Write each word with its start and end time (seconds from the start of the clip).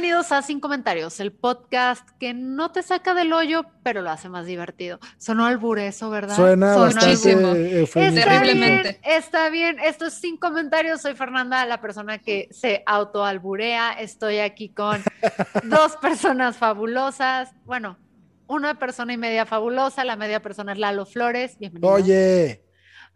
Bienvenidos 0.00 0.30
a 0.30 0.42
Sin 0.42 0.60
Comentarios, 0.60 1.18
el 1.18 1.32
podcast 1.32 2.08
que 2.20 2.32
no 2.32 2.70
te 2.70 2.84
saca 2.84 3.14
del 3.14 3.32
hoyo, 3.32 3.64
pero 3.82 4.00
lo 4.00 4.10
hace 4.10 4.28
más 4.28 4.46
divertido. 4.46 5.00
Sonó 5.16 5.44
alburezo, 5.44 6.08
¿verdad? 6.08 6.36
Suena 6.36 6.76
bien, 6.94 7.84
Terriblemente. 7.92 9.00
está 9.02 9.50
bien. 9.50 9.80
Esto 9.80 10.06
es 10.06 10.14
Sin 10.14 10.36
Comentarios. 10.36 11.02
Soy 11.02 11.16
Fernanda, 11.16 11.66
la 11.66 11.80
persona 11.80 12.18
que 12.18 12.46
se 12.52 12.84
autoalburea. 12.86 13.94
Estoy 13.94 14.38
aquí 14.38 14.68
con 14.68 15.02
dos 15.64 15.96
personas 15.96 16.56
fabulosas. 16.56 17.50
Bueno, 17.64 17.98
una 18.46 18.78
persona 18.78 19.14
y 19.14 19.16
media 19.16 19.46
fabulosa. 19.46 20.04
La 20.04 20.14
media 20.14 20.40
persona 20.40 20.74
es 20.74 20.78
Lalo 20.78 21.06
Flores. 21.06 21.58
Bienvenido. 21.58 21.92
Oye, 21.92 22.62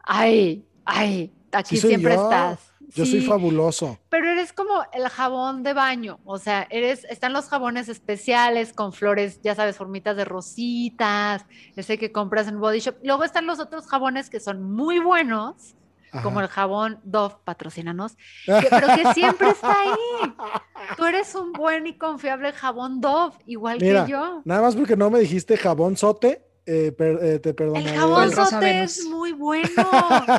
Ay, 0.00 0.66
ay, 0.84 1.32
aquí 1.52 1.76
sí 1.76 1.86
siempre 1.86 2.16
yo. 2.16 2.24
estás. 2.24 2.71
Yo 2.94 3.06
soy 3.06 3.20
fabuloso. 3.22 3.98
Pero 4.08 4.28
eres 4.30 4.52
como 4.52 4.84
el 4.92 5.08
jabón 5.08 5.62
de 5.62 5.72
baño, 5.72 6.18
o 6.24 6.38
sea, 6.38 6.66
eres, 6.70 7.04
están 7.04 7.32
los 7.32 7.46
jabones 7.48 7.88
especiales 7.88 8.72
con 8.72 8.92
flores, 8.92 9.40
ya 9.42 9.54
sabes, 9.54 9.76
formitas 9.76 10.16
de 10.16 10.24
rositas, 10.26 11.44
ese 11.76 11.98
que 11.98 12.12
compras 12.12 12.48
en 12.48 12.60
Body 12.60 12.80
Shop. 12.80 12.96
Luego 13.02 13.24
están 13.24 13.46
los 13.46 13.60
otros 13.60 13.86
jabones 13.86 14.28
que 14.30 14.40
son 14.40 14.62
muy 14.72 14.98
buenos, 14.98 15.74
como 16.22 16.42
el 16.42 16.48
jabón 16.48 17.00
Dove, 17.04 17.36
patrocínanos, 17.44 18.16
que- 18.44 18.68
pero 18.68 18.86
que 18.94 19.14
siempre 19.14 19.48
está 19.48 19.72
ahí. 19.80 20.34
Tú 20.98 21.06
eres 21.06 21.34
un 21.34 21.52
buen 21.52 21.86
y 21.86 21.96
confiable 21.96 22.52
jabón 22.52 23.00
Dove, 23.00 23.34
igual 23.46 23.78
Mira, 23.80 24.04
que 24.04 24.12
yo. 24.12 24.42
nada 24.44 24.60
más 24.60 24.76
porque 24.76 24.94
no 24.96 25.08
me 25.08 25.20
dijiste 25.20 25.56
jabón 25.56 25.96
sote, 25.96 26.44
eh, 26.64 26.92
per- 26.92 27.18
eh, 27.22 27.38
te 27.40 27.48
El 27.50 27.54
perdonaré. 27.56 27.96
jabón 27.98 28.22
El 28.24 28.32
sote 28.34 28.82
es 28.82 29.04
muy 29.06 29.32
bueno, 29.32 29.66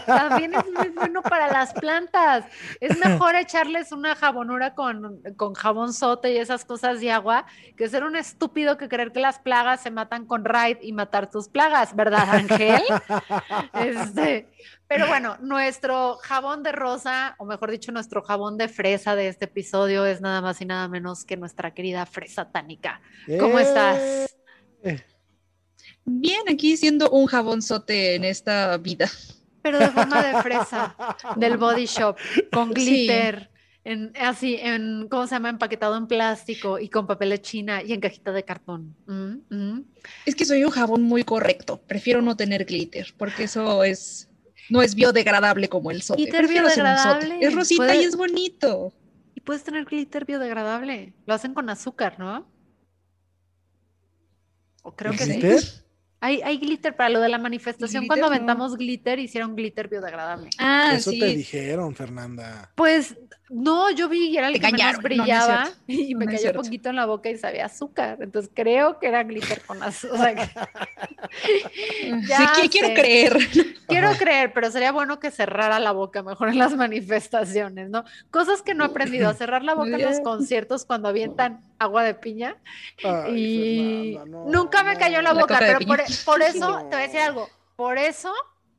también 0.06 0.54
es 0.54 0.66
muy 0.72 0.90
bueno 0.90 1.22
para 1.22 1.52
las 1.52 1.74
plantas. 1.74 2.46
Es 2.80 2.98
mejor 2.98 3.36
echarles 3.36 3.92
una 3.92 4.16
jabonura 4.16 4.74
con, 4.74 5.22
con 5.36 5.54
jabón 5.54 5.94
sote 5.94 6.32
y 6.32 6.38
esas 6.38 6.64
cosas 6.66 7.02
de 7.02 7.12
agua 7.12 7.46
que 7.78 7.90
ser 7.90 8.04
un 8.04 8.16
estúpido 8.16 8.78
que 8.78 8.88
creer 8.88 9.12
que 9.12 9.20
las 9.20 9.40
plagas 9.40 9.82
se 9.82 9.92
matan 9.92 10.26
con 10.26 10.46
Raid 10.46 10.78
y 10.82 10.94
matar 10.94 11.30
tus 11.30 11.50
plagas, 11.50 11.96
¿verdad, 11.96 12.28
Ángel? 12.30 12.82
Este, 13.74 14.48
pero 14.88 15.08
bueno, 15.08 15.38
nuestro 15.42 16.18
jabón 16.22 16.64
de 16.64 16.72
rosa, 16.72 17.36
o 17.38 17.46
mejor 17.46 17.72
dicho, 17.72 17.92
nuestro 17.92 18.22
jabón 18.22 18.58
de 18.58 18.68
fresa 18.68 19.16
de 19.16 19.28
este 19.28 19.46
episodio 19.46 20.06
es 20.06 20.22
nada 20.22 20.42
más 20.42 20.62
y 20.62 20.66
nada 20.66 20.88
menos 20.88 21.26
que 21.26 21.36
nuestra 21.38 21.74
querida 21.74 22.06
fresa 22.06 22.52
tánica. 22.52 23.02
¿Cómo 23.40 23.60
Eh, 23.60 23.62
estás? 23.64 24.38
Bien, 26.06 26.42
aquí 26.50 26.76
siendo 26.78 27.10
un 27.10 27.28
jabonzote 27.28 28.16
en 28.16 28.24
esta 28.26 28.78
vida. 28.78 29.10
pero 29.62 29.80
de 29.80 29.90
forma 29.92 30.22
de 30.22 30.42
fresa, 30.42 30.96
del 31.38 31.58
body 31.58 31.86
shop, 31.86 32.18
con 32.52 32.74
Sí. 32.76 32.84
glitter, 33.08 33.50
en, 33.86 34.12
así, 34.20 34.56
en, 34.56 35.08
¿cómo 35.10 35.26
se 35.28 35.36
llama? 35.36 35.50
Empaquetado 35.50 35.96
en 35.98 36.08
plástico 36.08 36.80
y 36.80 36.90
con 36.90 37.08
papel 37.08 37.30
de 37.30 37.42
china 37.42 37.82
y 37.82 37.94
en 37.94 38.02
cajita 38.02 38.32
de 38.34 38.44
cartón. 38.44 38.96
Mm, 39.08 39.56
mm. 39.56 39.86
Es 40.26 40.36
que 40.36 40.46
soy 40.46 40.64
un 40.66 40.72
jabón 40.72 41.04
muy 41.04 41.24
correcto. 41.24 41.82
Prefiero 41.88 42.22
no 42.22 42.36
tener 42.36 42.66
glitter, 42.66 43.14
porque 43.18 43.44
eso 43.44 43.84
es 43.86 44.30
no 44.70 44.82
es 44.82 44.96
biodegradable 44.96 45.68
como 45.70 45.92
el 45.92 46.02
sote. 46.02 46.22
Glitter 46.24 46.40
Prefiero 46.42 46.66
un 46.66 46.70
sote. 46.72 46.82
biodegradable. 46.82 47.38
Es 47.46 47.54
rosita 47.56 47.96
y 47.96 48.04
es 48.04 48.16
bonito. 48.18 48.94
Y 49.36 49.42
puedes 49.42 49.64
tener 49.64 49.86
glitter 49.86 50.26
biodegradable. 50.26 51.14
Lo 51.26 51.34
hacen 51.34 51.54
con 51.54 51.70
azúcar, 51.70 52.18
¿no? 52.20 52.48
O 54.82 54.94
creo 54.96 55.12
que 55.14 55.26
sí. 55.26 55.42
Hay, 56.24 56.42
hay 56.42 56.58
glitter 56.58 56.96
para 56.96 57.10
lo 57.10 57.20
de 57.20 57.28
la 57.28 57.38
manifestación. 57.38 58.08
Cuando 58.08 58.28
no. 58.28 58.34
aventamos 58.34 58.78
glitter, 58.78 59.20
hicieron 59.20 59.58
glitter 59.58 59.90
biodegradable. 59.90 60.52
Ah, 60.58 60.94
Eso 60.96 61.12
sí. 61.12 61.20
te 61.20 61.26
dijeron, 61.26 61.94
Fernanda. 61.96 62.72
Pues 62.76 63.18
no, 63.50 63.92
yo 63.92 64.10
vi 64.10 64.30
y 64.30 64.38
era 64.38 64.48
el 64.48 64.54
Te 64.54 64.60
que 64.62 64.72
menos. 64.72 64.80
No, 64.84 64.92
no 64.94 65.02
brillaba 65.04 65.70
y 65.88 66.16
me 66.16 66.26
No 66.26 66.32
cayó 66.32 66.40
cierto. 66.42 66.62
poquito 66.62 66.90
en 66.90 66.96
la 66.96 67.06
boca 67.06 67.30
y 67.30 67.38
sabía 67.38 67.66
azúcar. 67.66 68.18
Entonces 68.22 68.52
creo 68.54 69.00
que 69.00 69.08
era 69.08 69.24
glitter 69.24 69.62
con 69.66 69.82
azúcar. 69.84 70.38
Sí, 72.02 72.18
Ya 72.28 72.54
quiero 72.72 72.88
sé. 72.88 72.94
creer. 72.94 73.38
Quiero 73.88 74.08
Ajá. 74.08 74.18
creer, 74.18 74.54
pero 74.54 74.72
sería 74.72 74.92
bueno 74.92 75.20
que 75.20 75.32
cerrara 75.32 75.80
la 75.80 75.92
boca 75.92 76.24
mejor 76.24 76.50
en 76.50 76.58
las 76.58 76.76
manifestaciones, 76.78 77.90
¿no? 77.90 78.04
Cosas 78.32 78.62
que 78.62 78.74
no 78.74 78.84
he 78.84 78.88
aprendido, 78.88 79.30
a 79.30 79.34
cerrar 79.34 79.64
la 79.64 79.74
boca 79.74 79.96
en 79.96 80.04
los 80.04 80.20
conciertos 80.22 80.86
cuando 80.86 81.10
avientan 81.10 81.62
agua 81.80 82.04
de 82.04 82.14
piña 82.16 82.56
Ay, 83.04 83.36
y 83.36 84.14
Fernanda, 84.14 84.26
no, 84.26 84.46
nunca 84.52 84.84
me 84.84 84.98
cayó 84.98 85.18
en 85.20 85.24
la 85.26 85.34
boca, 85.34 85.60
pero 85.60 85.80
por, 85.80 86.02
por 86.26 86.42
eso 86.42 86.70
No. 86.70 86.78
te 86.90 86.96
voy 86.96 87.04
a 87.04 87.08
decir 87.08 87.20
algo, 87.20 87.50
por 87.76 87.98
eso 87.98 88.34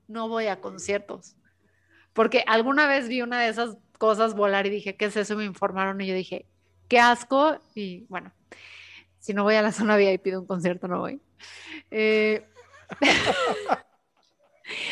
no 0.09 0.29
voy 0.29 0.47
a 0.47 0.61
conciertos, 0.61 1.37
porque 2.13 2.45
alguna 2.47 2.87
vez 2.87 3.09
vi 3.09 3.23
una 3.23 3.41
de 3.41 3.49
esas 3.49 3.77
cosas 4.05 4.35
volar 4.35 4.67
y 4.67 4.71
dije, 4.71 4.97
¿qué 4.97 5.07
es 5.07 5.17
eso? 5.17 5.35
Me 5.35 5.47
informaron 5.47 5.99
y 6.01 6.07
yo 6.07 6.15
dije, 6.15 6.45
qué 6.89 6.99
asco 6.99 7.59
y 7.75 8.05
bueno, 8.11 8.33
si 9.19 9.33
no 9.33 9.45
voy 9.45 9.55
a 9.55 9.63
la 9.63 9.73
zona 9.73 9.97
VIP 9.97 10.25
de 10.25 10.39
un 10.39 10.47
concierto 10.47 10.89
no 10.89 11.01
voy. 11.01 11.21
Eh, 11.91 12.45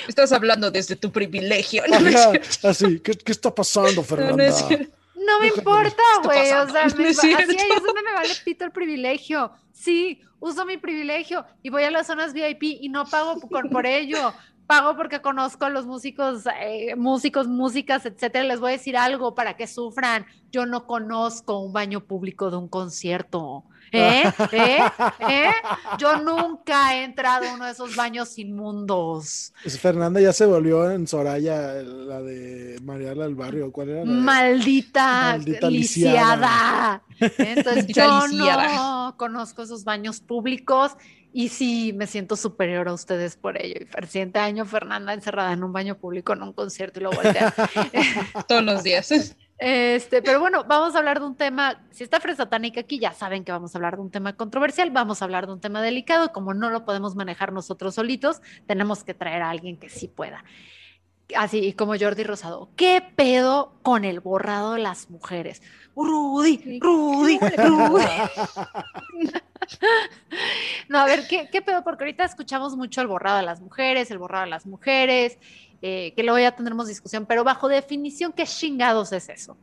Estás 0.08 0.32
hablando 0.32 0.70
desde 0.70 0.96
tu 0.96 1.12
privilegio. 1.12 1.82
¿no? 1.88 1.96
Ajá, 1.96 2.32
así, 2.68 3.00
¿qué, 3.00 3.12
qué 3.12 3.32
está 3.32 3.54
pasando, 3.54 3.92
No, 3.96 4.02
Fernanda? 4.02 4.36
no 4.36 4.42
es 4.42 4.56
cierto. 4.66 4.96
No 5.14 5.40
me 5.40 5.48
importa, 5.48 6.02
güey. 6.24 6.50
O 6.52 6.68
sea, 6.70 6.86
No 6.88 6.96
me 6.96 7.08
así 7.10 7.34
ahí 7.34 7.42
es 7.42 7.82
donde 7.82 8.02
me 8.02 8.12
vale 8.14 8.30
pito 8.44 8.64
el 8.64 8.72
privilegio. 8.72 9.52
Sí, 9.72 10.22
uso 10.40 10.64
mi 10.64 10.78
privilegio 10.78 11.44
y 11.62 11.68
voy 11.70 11.84
a 11.84 11.90
las 11.90 12.06
zonas 12.06 12.32
VIP 12.32 12.62
y 12.62 12.88
no 12.88 13.04
pago 13.04 13.38
por, 13.40 13.68
por 13.70 13.86
ello. 13.86 14.32
Pago 14.72 14.96
porque 14.96 15.20
conozco 15.20 15.66
a 15.66 15.68
los 15.68 15.84
músicos, 15.84 16.44
eh, 16.58 16.96
músicos, 16.96 17.46
músicas, 17.46 18.06
etcétera. 18.06 18.42
Les 18.42 18.58
voy 18.58 18.70
a 18.70 18.72
decir 18.72 18.96
algo 18.96 19.34
para 19.34 19.54
que 19.54 19.66
sufran. 19.66 20.24
Yo 20.50 20.64
no 20.64 20.86
conozco 20.86 21.58
un 21.58 21.74
baño 21.74 22.06
público 22.06 22.50
de 22.50 22.56
un 22.56 22.68
concierto. 22.68 23.66
¿Eh? 23.92 24.24
¿Eh? 24.52 24.78
¿Eh? 25.28 25.50
Yo 25.98 26.16
nunca 26.16 26.96
he 26.96 27.04
entrado 27.04 27.48
a 27.48 27.54
uno 27.54 27.66
de 27.66 27.72
esos 27.72 27.94
baños 27.94 28.38
inmundos. 28.38 29.52
Pues 29.62 29.78
Fernanda 29.78 30.20
ya 30.20 30.32
se 30.32 30.46
volvió 30.46 30.90
en 30.90 31.06
Soraya, 31.06 31.74
la 31.82 32.22
de 32.22 32.78
Mariala 32.82 33.24
del 33.24 33.34
Barrio. 33.34 33.70
¿Cuál 33.70 33.90
era? 33.90 34.04
La 34.04 34.10
Maldita, 34.10 35.32
Maldita 35.32 35.70
lisiada. 35.70 37.02
Entonces 37.20 37.76
Maldita 37.76 38.06
yo 38.20 38.26
lisiada. 38.26 38.74
no 38.74 39.16
conozco 39.18 39.62
esos 39.62 39.84
baños 39.84 40.20
públicos 40.20 40.92
y 41.32 41.48
sí 41.48 41.92
me 41.94 42.06
siento 42.06 42.36
superior 42.36 42.88
a 42.88 42.92
ustedes 42.92 43.36
por 43.36 43.60
ello. 43.60 43.76
Y 43.80 43.88
el 43.96 44.08
siguiente 44.08 44.38
año 44.38 44.64
Fernanda 44.66 45.14
encerrada 45.14 45.52
en 45.52 45.64
un 45.64 45.72
baño 45.72 45.98
público 45.98 46.32
en 46.32 46.42
un 46.42 46.52
concierto 46.52 47.00
y 47.00 47.02
lo 47.04 47.10
voltea. 47.10 47.54
Todos 48.48 48.62
los 48.62 48.82
días. 48.82 49.36
Este, 49.64 50.22
pero 50.22 50.40
bueno, 50.40 50.64
vamos 50.64 50.96
a 50.96 50.98
hablar 50.98 51.20
de 51.20 51.26
un 51.26 51.36
tema, 51.36 51.84
si 51.92 52.02
está 52.02 52.18
Fresa 52.18 52.42
Satánica 52.42 52.80
aquí, 52.80 52.98
ya 52.98 53.12
saben 53.12 53.44
que 53.44 53.52
vamos 53.52 53.72
a 53.72 53.78
hablar 53.78 53.94
de 53.94 54.02
un 54.02 54.10
tema 54.10 54.32
controversial, 54.32 54.90
vamos 54.90 55.22
a 55.22 55.24
hablar 55.24 55.46
de 55.46 55.52
un 55.52 55.60
tema 55.60 55.80
delicado, 55.80 56.32
como 56.32 56.52
no 56.52 56.68
lo 56.68 56.84
podemos 56.84 57.14
manejar 57.14 57.52
nosotros 57.52 57.94
solitos, 57.94 58.42
tenemos 58.66 59.04
que 59.04 59.14
traer 59.14 59.40
a 59.40 59.50
alguien 59.50 59.76
que 59.76 59.88
sí 59.88 60.08
pueda. 60.08 60.42
Así, 61.36 61.74
como 61.74 61.96
Jordi 61.96 62.24
Rosado, 62.24 62.70
¿qué 62.74 63.04
pedo 63.14 63.78
con 63.82 64.04
el 64.04 64.18
borrado 64.18 64.72
de 64.72 64.80
las 64.80 65.10
mujeres? 65.10 65.62
Rudy, 65.94 66.80
Rudy, 66.80 67.38
Rudy. 67.56 68.04
No, 70.88 70.98
a 70.98 71.04
ver, 71.04 71.28
¿qué, 71.28 71.48
¿qué 71.52 71.62
pedo? 71.62 71.84
Porque 71.84 72.02
ahorita 72.02 72.24
escuchamos 72.24 72.76
mucho 72.76 73.00
el 73.00 73.06
borrado 73.06 73.36
de 73.36 73.44
las 73.44 73.60
mujeres, 73.60 74.10
el 74.10 74.18
borrado 74.18 74.44
de 74.44 74.50
las 74.50 74.66
mujeres, 74.66 75.38
eh, 75.82 76.12
que 76.14 76.22
luego 76.22 76.38
ya 76.38 76.54
tendremos 76.54 76.86
discusión, 76.86 77.26
pero 77.26 77.42
bajo 77.42 77.68
definición, 77.68 78.32
¿qué 78.32 78.44
chingados 78.44 79.12
es 79.12 79.28
eso? 79.28 79.56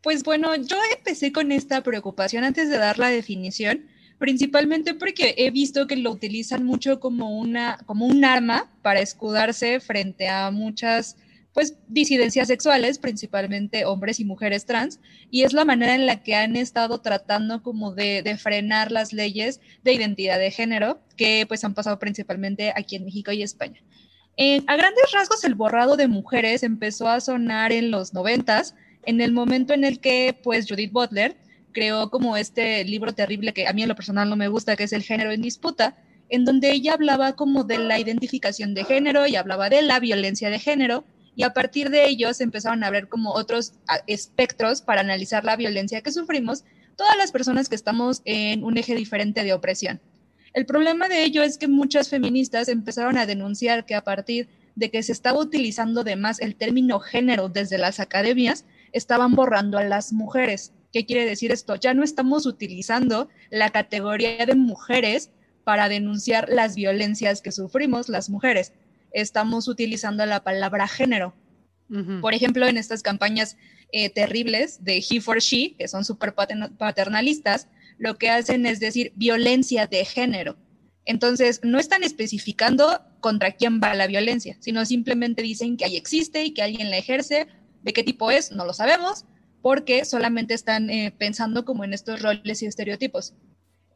Pues 0.00 0.22
bueno, 0.22 0.54
yo 0.54 0.76
empecé 0.96 1.32
con 1.32 1.50
esta 1.50 1.82
preocupación 1.82 2.44
antes 2.44 2.70
de 2.70 2.78
dar 2.78 3.00
la 3.00 3.08
definición, 3.08 3.86
principalmente 4.18 4.94
porque 4.94 5.34
he 5.36 5.50
visto 5.50 5.88
que 5.88 5.96
lo 5.96 6.12
utilizan 6.12 6.64
mucho 6.64 7.00
como, 7.00 7.36
una, 7.36 7.78
como 7.86 8.06
un 8.06 8.24
arma 8.24 8.70
para 8.82 9.00
escudarse 9.00 9.80
frente 9.80 10.28
a 10.28 10.52
muchas 10.52 11.16
pues 11.56 11.78
disidencias 11.88 12.48
sexuales, 12.48 12.98
principalmente 12.98 13.86
hombres 13.86 14.20
y 14.20 14.26
mujeres 14.26 14.66
trans, 14.66 15.00
y 15.30 15.44
es 15.44 15.54
la 15.54 15.64
manera 15.64 15.94
en 15.94 16.04
la 16.04 16.22
que 16.22 16.34
han 16.34 16.54
estado 16.54 17.00
tratando 17.00 17.62
como 17.62 17.94
de, 17.94 18.36
frenar 18.38 18.92
las 18.92 19.14
leyes 19.14 19.62
de 19.82 19.94
identidad 19.94 20.38
de 20.38 20.50
género 20.50 21.00
que 21.16 21.46
pues 21.48 21.64
han 21.64 21.72
pasado 21.72 21.98
principalmente 21.98 22.74
aquí 22.76 22.96
en 22.96 23.06
México 23.06 23.32
y 23.32 23.42
España. 23.42 23.80
a 24.66 24.76
grandes 24.76 25.10
rasgos, 25.14 25.44
el 25.44 25.54
borrado 25.54 25.96
de 25.96 26.08
mujeres 26.08 26.62
empezó 26.62 27.08
a 27.08 27.22
sonar 27.22 27.72
en 27.72 27.90
los 27.90 28.12
noventas, 28.12 28.74
en 29.06 29.22
el 29.22 29.32
momento 29.32 29.72
en 29.72 29.84
el 29.84 29.98
que 29.98 30.38
pues 30.42 30.68
Judith 30.68 30.92
Butler 30.92 31.38
creó 31.72 32.10
como 32.10 32.36
este 32.36 32.84
libro 32.84 33.14
terrible 33.14 33.54
que 33.54 33.66
a 33.66 33.72
mí 33.72 33.80
en 33.80 33.88
lo 33.88 33.96
personal 33.96 34.28
no 34.28 34.36
me 34.36 34.48
gusta, 34.48 34.76
que 34.76 34.84
es 34.84 34.92
El 34.92 35.04
género 35.04 35.32
en 35.32 35.40
disputa, 35.40 35.96
en 36.28 36.44
donde 36.44 36.70
ella 36.72 36.92
hablaba 36.92 37.34
como 37.34 37.64
de 37.64 37.78
la 37.78 37.98
identificación 37.98 38.74
de 38.74 38.84
género 38.84 39.26
y 39.26 39.36
hablaba 39.36 39.70
de 39.70 39.80
la 39.80 40.00
violencia 40.00 40.50
de 40.50 40.58
género, 40.58 41.06
y 41.36 41.42
a 41.42 41.52
partir 41.52 41.90
de 41.90 42.08
ellos 42.08 42.40
empezaron 42.40 42.82
a 42.82 42.90
ver 42.90 43.08
como 43.08 43.32
otros 43.32 43.74
espectros 44.06 44.80
para 44.80 45.02
analizar 45.02 45.44
la 45.44 45.54
violencia 45.54 46.00
que 46.00 46.10
sufrimos 46.10 46.64
todas 46.96 47.16
las 47.18 47.30
personas 47.30 47.68
que 47.68 47.74
estamos 47.74 48.22
en 48.24 48.64
un 48.64 48.78
eje 48.78 48.94
diferente 48.94 49.44
de 49.44 49.52
opresión. 49.52 50.00
El 50.54 50.64
problema 50.64 51.08
de 51.08 51.22
ello 51.22 51.42
es 51.42 51.58
que 51.58 51.68
muchas 51.68 52.08
feministas 52.08 52.68
empezaron 52.68 53.18
a 53.18 53.26
denunciar 53.26 53.84
que 53.84 53.94
a 53.94 54.02
partir 54.02 54.48
de 54.74 54.90
que 54.90 55.02
se 55.02 55.12
estaba 55.12 55.38
utilizando 55.38 56.04
de 56.04 56.16
más 56.16 56.40
el 56.40 56.56
término 56.56 56.98
género 57.00 57.50
desde 57.50 57.76
las 57.76 58.00
academias, 58.00 58.64
estaban 58.92 59.34
borrando 59.34 59.76
a 59.76 59.84
las 59.84 60.14
mujeres. 60.14 60.72
¿Qué 60.92 61.04
quiere 61.04 61.26
decir 61.26 61.52
esto? 61.52 61.76
Ya 61.76 61.92
no 61.92 62.02
estamos 62.02 62.46
utilizando 62.46 63.28
la 63.50 63.68
categoría 63.68 64.46
de 64.46 64.54
mujeres 64.54 65.30
para 65.64 65.90
denunciar 65.90 66.48
las 66.48 66.76
violencias 66.76 67.42
que 67.42 67.52
sufrimos 67.52 68.08
las 68.08 68.30
mujeres 68.30 68.72
estamos 69.16 69.66
utilizando 69.66 70.26
la 70.26 70.44
palabra 70.44 70.86
género. 70.86 71.34
Por 72.20 72.34
ejemplo, 72.34 72.66
en 72.66 72.78
estas 72.78 73.02
campañas 73.02 73.56
eh, 73.92 74.10
terribles 74.10 74.82
de 74.82 74.98
He 75.08 75.20
for 75.20 75.38
She, 75.38 75.76
que 75.78 75.86
son 75.86 76.04
súper 76.04 76.34
paternalistas, 76.34 77.68
lo 77.96 78.18
que 78.18 78.28
hacen 78.28 78.66
es 78.66 78.80
decir 78.80 79.12
violencia 79.14 79.86
de 79.86 80.04
género. 80.04 80.56
Entonces, 81.04 81.60
no 81.62 81.78
están 81.78 82.02
especificando 82.02 83.00
contra 83.20 83.52
quién 83.52 83.80
va 83.80 83.94
la 83.94 84.08
violencia, 84.08 84.56
sino 84.60 84.84
simplemente 84.84 85.42
dicen 85.42 85.76
que 85.76 85.84
ahí 85.84 85.96
existe 85.96 86.44
y 86.44 86.52
que 86.52 86.62
alguien 86.62 86.90
la 86.90 86.98
ejerce. 86.98 87.46
¿De 87.82 87.92
qué 87.92 88.02
tipo 88.02 88.32
es? 88.32 88.50
No 88.50 88.66
lo 88.66 88.74
sabemos, 88.74 89.24
porque 89.62 90.04
solamente 90.04 90.54
están 90.54 90.90
eh, 90.90 91.14
pensando 91.16 91.64
como 91.64 91.84
en 91.84 91.94
estos 91.94 92.20
roles 92.20 92.62
y 92.62 92.66
estereotipos. 92.66 93.34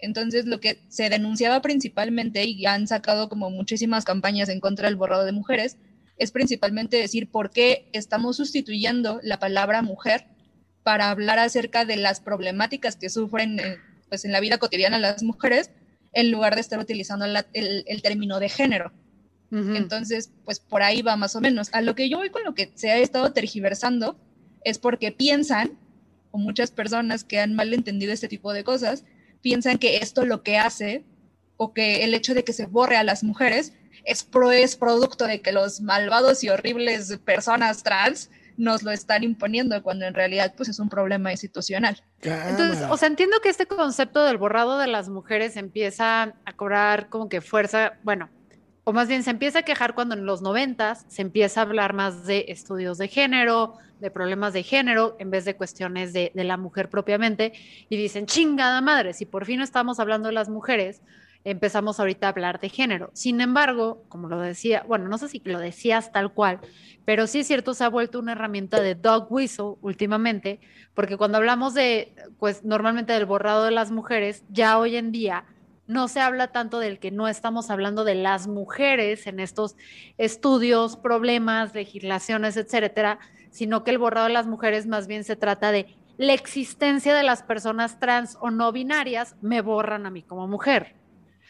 Entonces, 0.03 0.47
lo 0.47 0.61
que 0.61 0.81
se 0.89 1.09
denunciaba 1.09 1.61
principalmente, 1.63 2.45
y 2.45 2.67
han 2.67 2.87
sacado 2.87 3.29
como 3.29 3.51
muchísimas 3.51 4.05
campañas 4.05 4.49
en 4.49 4.61
contra 4.61 4.89
del 4.89 4.97
borrado 4.97 5.25
de 5.25 5.33
mujeres, 5.33 5.77
es 6.17 6.33
principalmente 6.33 6.99
decir 6.99 7.31
por 7.31 7.51
qué 7.51 7.89
estamos 7.93 8.37
sustituyendo 8.37 9.21
la 9.23 9.39
palabra 9.39 9.83
mujer 9.83 10.27
para 10.83 11.11
hablar 11.11 11.39
acerca 11.39 11.85
de 11.85 11.97
las 11.97 12.21
problemáticas 12.21 12.97
que 12.97 13.11
sufren 13.11 13.59
eh, 13.59 13.79
pues, 14.09 14.25
en 14.25 14.33
la 14.33 14.41
vida 14.41 14.59
cotidiana 14.59 14.99
las 14.99 15.23
mujeres, 15.23 15.71
en 16.13 16.31
lugar 16.31 16.55
de 16.55 16.61
estar 16.61 16.79
utilizando 16.79 17.25
el, 17.25 18.03
término 18.03 18.41
de 18.41 18.49
género. 18.49 18.93
Entonces, 19.53 20.31
pues 20.45 20.61
por 20.61 20.85
ahí 20.85 21.03
va 21.03 21.17
más 21.17 21.35
o 21.35 21.41
menos. 21.41 21.71
A 21.73 21.81
lo 21.81 21.97
que 21.97 22.09
yo 22.09 22.19
voy 22.19 22.31
con 22.31 22.45
lo 22.45 22.55
que 22.55 22.71
se 22.77 22.93
ha 22.93 22.99
estado 22.99 23.33
tergiversando 23.33 24.17
es 24.63 24.79
porque 24.79 25.11
piensan, 25.11 25.77
o 26.31 26.39
muchas 26.39 26.71
personas 26.71 27.25
que 27.25 27.41
han 27.41 27.55
malentendido 27.55 28.13
este 28.13 28.29
tipo 28.29 28.53
de 28.53 28.63
cosas, 28.63 29.05
piensan 29.43 29.79
que 29.79 29.99
esto 29.99 30.25
lo 30.25 30.43
que 30.43 30.59
hace 30.59 31.05
o 31.57 31.75
que 31.75 32.05
el 32.05 32.15
hecho 32.15 32.35
de 32.35 32.45
que 32.45 32.53
se 32.53 32.67
borre 32.67 32.97
a 32.97 33.05
las 33.05 33.23
mujeres 33.23 33.75
es, 34.05 34.25
pro, 34.25 34.51
es 34.51 34.77
producto 34.77 35.27
de 35.27 35.41
que 35.43 35.53
los 35.53 35.81
malvados 35.81 36.43
y 36.43 36.49
horribles 36.49 37.19
personas 37.25 37.83
trans 37.83 38.31
nos 38.57 38.83
lo 38.83 38.91
están 38.91 39.25
imponiendo 39.25 39.83
cuando 39.83 40.05
en 40.05 40.15
realidad 40.15 40.55
pues 40.57 40.69
es 40.69 40.79
un 40.79 40.89
problema 40.89 41.31
institucional. 41.31 42.03
Entonces, 42.23 42.87
o 42.91 42.97
sea, 42.97 43.09
entiendo 43.09 43.41
que 43.43 43.49
este 43.49 43.67
concepto 43.67 44.25
del 44.25 44.37
borrado 44.37 44.79
de 44.79 44.87
las 44.87 45.09
mujeres 45.09 45.57
empieza 45.57 46.35
a 46.45 46.53
cobrar 46.57 47.09
como 47.09 47.29
que 47.29 47.41
fuerza, 47.41 47.95
bueno, 48.03 48.29
o 48.85 48.93
más 48.93 49.09
bien 49.09 49.23
se 49.23 49.31
empieza 49.31 49.61
a 49.61 49.63
quejar 49.63 49.95
cuando 49.95 50.15
en 50.15 50.27
los 50.27 50.43
noventas 50.43 51.05
se 51.09 51.23
empieza 51.23 51.61
a 51.61 51.65
hablar 51.65 51.93
más 51.93 52.27
de 52.27 52.47
estudios 52.49 52.99
de 52.99 53.09
género, 53.09 53.75
de 54.01 54.11
problemas 54.11 54.53
de 54.53 54.63
género, 54.63 55.17
en 55.19 55.31
vez 55.31 55.45
de 55.45 55.57
cuestiones 55.57 56.13
de, 56.13 56.33
la 56.35 56.57
mujer 56.57 56.89
propiamente, 56.89 57.53
y 57.89 57.97
dicen, 57.97 58.27
chingada 58.27 58.81
madre, 58.81 59.13
si 59.13 59.27
por 59.27 59.45
fin 59.45 59.61
estamos 59.61 60.01
hablando 60.01 60.29
de 60.29 60.35
las 60.35 60.49
mujeres, 60.49 61.03
empezamos 61.45 62.01
ahorita 62.01 62.27
a 62.27 62.31
hablar 62.31 62.61
de 62.61 62.69
género. 62.69 63.11
Sin 63.15 63.41
embargo, 63.41 64.05
como 64.09 64.29
lo 64.29 64.41
decía, 64.41 64.85
bueno, 64.89 65.09
no 65.09 65.19
sé 65.19 65.29
si 65.29 65.41
lo 65.45 65.59
decías 65.59 66.13
tal 66.13 66.33
cual, 66.33 66.61
pero 67.05 67.27
sí 67.27 67.41
es 67.41 67.47
cierto, 67.47 67.75
se 67.75 67.85
ha 67.85 67.89
vuelto 67.89 68.19
una 68.19 68.33
herramienta 68.33 68.81
de 68.81 68.95
dog 68.95 69.31
whistle 69.31 69.75
últimamente, 69.81 70.61
porque 70.95 71.17
cuando 71.17 71.39
hablamos 71.39 71.75
de, 71.75 72.15
pues 72.39 72.65
normalmente 72.65 73.13
del 73.13 73.27
borrado 73.27 73.65
de 73.65 73.71
las 73.71 73.91
mujeres, 73.91 74.45
ya 74.49 74.79
hoy 74.79 74.97
en 74.97 75.13
día 75.13 75.45
no 75.91 76.07
se 76.07 76.21
habla 76.21 76.53
tanto 76.53 76.79
del 76.79 77.01
que 77.01 77.11
no 77.11 77.27
estamos 77.27 77.69
hablando 77.69 78.05
de 78.05 78.15
las 78.15 78.47
mujeres 78.47 79.27
en 79.27 79.41
estos 79.41 79.75
estudios, 80.19 80.97
problemas, 80.97 81.75
legislaciones, 81.75 82.57
etcétera, 82.57 83.19
sino 83.51 83.83
que 83.83 83.91
el 83.91 83.99
borrado 83.99 84.29
de 84.29 84.33
las 84.33 84.47
mujeres 84.47 84.87
más 84.87 85.09
bien 85.09 85.25
se 85.25 85.35
trata 85.35 85.73
de 85.73 85.97
la 86.17 86.33
existencia 86.33 87.13
de 87.13 87.25
las 87.25 87.43
personas 87.43 87.99
trans 87.99 88.39
o 88.41 88.53
no 88.53 88.71
binarias 88.71 89.35
me 89.41 89.63
borran 89.63 90.07
a 90.07 90.11
mí 90.11 90.23
como 90.23 90.47
mujer. 90.47 90.95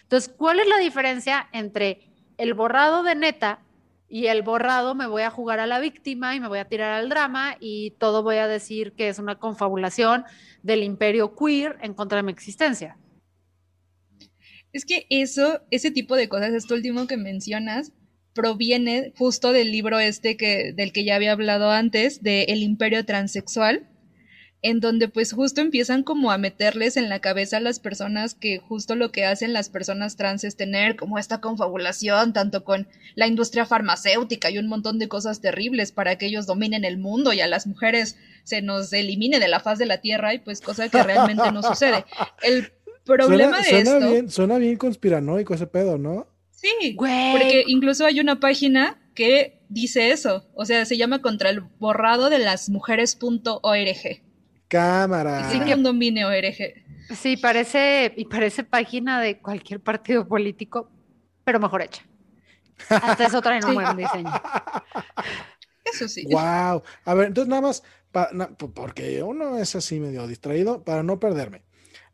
Entonces, 0.04 0.32
¿cuál 0.34 0.58
es 0.58 0.68
la 0.68 0.78
diferencia 0.78 1.48
entre 1.52 2.10
el 2.38 2.54
borrado 2.54 3.02
de 3.02 3.16
neta 3.16 3.60
y 4.08 4.28
el 4.28 4.40
borrado 4.40 4.94
me 4.94 5.06
voy 5.06 5.22
a 5.22 5.30
jugar 5.30 5.60
a 5.60 5.66
la 5.66 5.80
víctima 5.80 6.34
y 6.34 6.40
me 6.40 6.48
voy 6.48 6.60
a 6.60 6.64
tirar 6.68 6.94
al 6.94 7.10
drama 7.10 7.56
y 7.60 7.90
todo 7.98 8.22
voy 8.22 8.36
a 8.36 8.48
decir 8.48 8.94
que 8.94 9.08
es 9.08 9.18
una 9.18 9.34
confabulación 9.34 10.24
del 10.62 10.82
imperio 10.82 11.36
queer 11.36 11.76
en 11.82 11.92
contra 11.92 12.16
de 12.16 12.22
mi 12.22 12.32
existencia? 12.32 12.96
Es 14.72 14.84
que 14.84 15.06
eso, 15.10 15.62
ese 15.70 15.90
tipo 15.90 16.16
de 16.16 16.28
cosas, 16.28 16.52
esto 16.52 16.74
último 16.74 17.06
que 17.06 17.16
mencionas, 17.16 17.92
proviene 18.34 19.12
justo 19.18 19.52
del 19.52 19.72
libro 19.72 19.98
este 19.98 20.36
que, 20.36 20.72
del 20.72 20.92
que 20.92 21.04
ya 21.04 21.16
había 21.16 21.32
hablado 21.32 21.70
antes, 21.70 22.22
de 22.22 22.44
El 22.44 22.62
Imperio 22.62 23.04
Transexual, 23.04 23.88
en 24.62 24.80
donde 24.80 25.08
pues 25.08 25.32
justo 25.32 25.60
empiezan 25.60 26.02
como 26.02 26.30
a 26.30 26.38
meterles 26.38 26.96
en 26.96 27.08
la 27.08 27.20
cabeza 27.20 27.56
a 27.56 27.60
las 27.60 27.80
personas 27.80 28.34
que 28.34 28.58
justo 28.58 28.94
lo 28.94 29.10
que 29.10 29.24
hacen 29.24 29.52
las 29.54 29.70
personas 29.70 30.16
trans 30.16 30.44
es 30.44 30.56
tener 30.56 30.96
como 30.96 31.18
esta 31.18 31.40
confabulación 31.40 32.34
tanto 32.34 32.62
con 32.62 32.86
la 33.14 33.26
industria 33.26 33.64
farmacéutica 33.64 34.50
y 34.50 34.58
un 34.58 34.68
montón 34.68 34.98
de 34.98 35.08
cosas 35.08 35.40
terribles 35.40 35.92
para 35.92 36.16
que 36.16 36.26
ellos 36.26 36.46
dominen 36.46 36.84
el 36.84 36.98
mundo 36.98 37.32
y 37.32 37.40
a 37.40 37.46
las 37.46 37.66
mujeres 37.66 38.18
se 38.44 38.60
nos 38.60 38.92
elimine 38.92 39.40
de 39.40 39.48
la 39.48 39.60
faz 39.60 39.78
de 39.78 39.86
la 39.86 39.98
tierra 39.98 40.34
y 40.34 40.38
pues 40.38 40.60
cosa 40.60 40.88
que 40.88 41.02
realmente 41.02 41.50
no 41.52 41.62
sucede. 41.62 42.04
El 42.42 42.70
problema 43.04 43.58
de 43.58 43.64
suena 43.64 44.06
Bien, 44.06 44.30
suena 44.30 44.58
bien 44.58 44.76
conspiranoico 44.76 45.54
ese 45.54 45.66
pedo, 45.66 45.98
¿no? 45.98 46.26
Sí, 46.50 46.96
porque 46.96 47.64
incluso 47.66 48.04
hay 48.04 48.20
una 48.20 48.38
página 48.38 49.00
que 49.14 49.62
dice 49.68 50.10
eso, 50.10 50.46
o 50.54 50.64
sea, 50.66 50.84
se 50.84 50.96
llama 50.96 51.22
contra 51.22 51.50
el 51.50 51.60
borrado 51.60 52.28
de 52.28 52.38
las 52.38 52.68
mujeres.org. 52.68 54.22
Cámara. 54.68 55.50
Sí, 55.50 55.60
que 55.60 55.74
un 55.74 55.82
domine 55.82 56.24
ORG. 56.24 57.14
Sí, 57.16 57.36
parece, 57.36 58.12
y 58.16 58.26
parece 58.26 58.62
página 58.62 59.20
de 59.20 59.38
cualquier 59.38 59.80
partido 59.80 60.28
político, 60.28 60.90
pero 61.44 61.58
mejor 61.58 61.82
hecha. 61.82 62.04
Hasta 62.88 63.26
eso 63.26 63.42
trae 63.42 63.60
un 63.66 63.74
buen 63.74 63.96
diseño. 63.96 64.30
Eso 65.84 66.08
sí. 66.08 66.24
Wow. 66.30 66.82
A 67.04 67.14
ver, 67.14 67.28
entonces 67.28 67.48
nada 67.48 67.62
más, 67.62 67.82
porque 68.74 69.22
uno 69.22 69.58
es 69.58 69.74
así 69.74 69.98
medio 69.98 70.26
distraído, 70.26 70.84
para 70.84 71.02
no 71.02 71.18
perderme. 71.18 71.62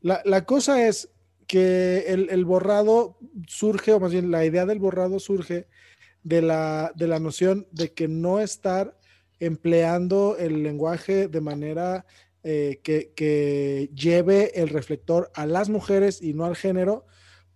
La, 0.07 0.45
cosa 0.45 0.87
es 0.87 1.11
que 1.49 2.05
el, 2.07 2.45
borrado 2.45 3.19
surge, 3.49 3.93
o 3.93 3.99
más 3.99 4.13
bien 4.13 4.31
la 4.31 4.45
idea 4.45 4.65
del 4.65 4.79
borrado 4.79 5.19
surge 5.19 5.67
de 6.23 6.43
la, 6.43 6.93
de 6.95 7.09
la 7.09 7.19
noción 7.19 7.67
de 7.73 7.93
que 7.93 8.07
no 8.07 8.39
estar 8.39 8.97
empleando 9.41 10.37
el 10.39 10.63
lenguaje 10.63 11.27
de 11.27 11.41
manera 11.41 12.07
eh, 12.45 12.79
que, 12.85 13.91
lleve 13.97 14.61
el 14.61 14.69
reflector 14.69 15.33
a 15.35 15.45
las 15.45 15.69
mujeres 15.71 16.23
y 16.23 16.35
no 16.35 16.45
al 16.45 16.55
género, 16.55 17.05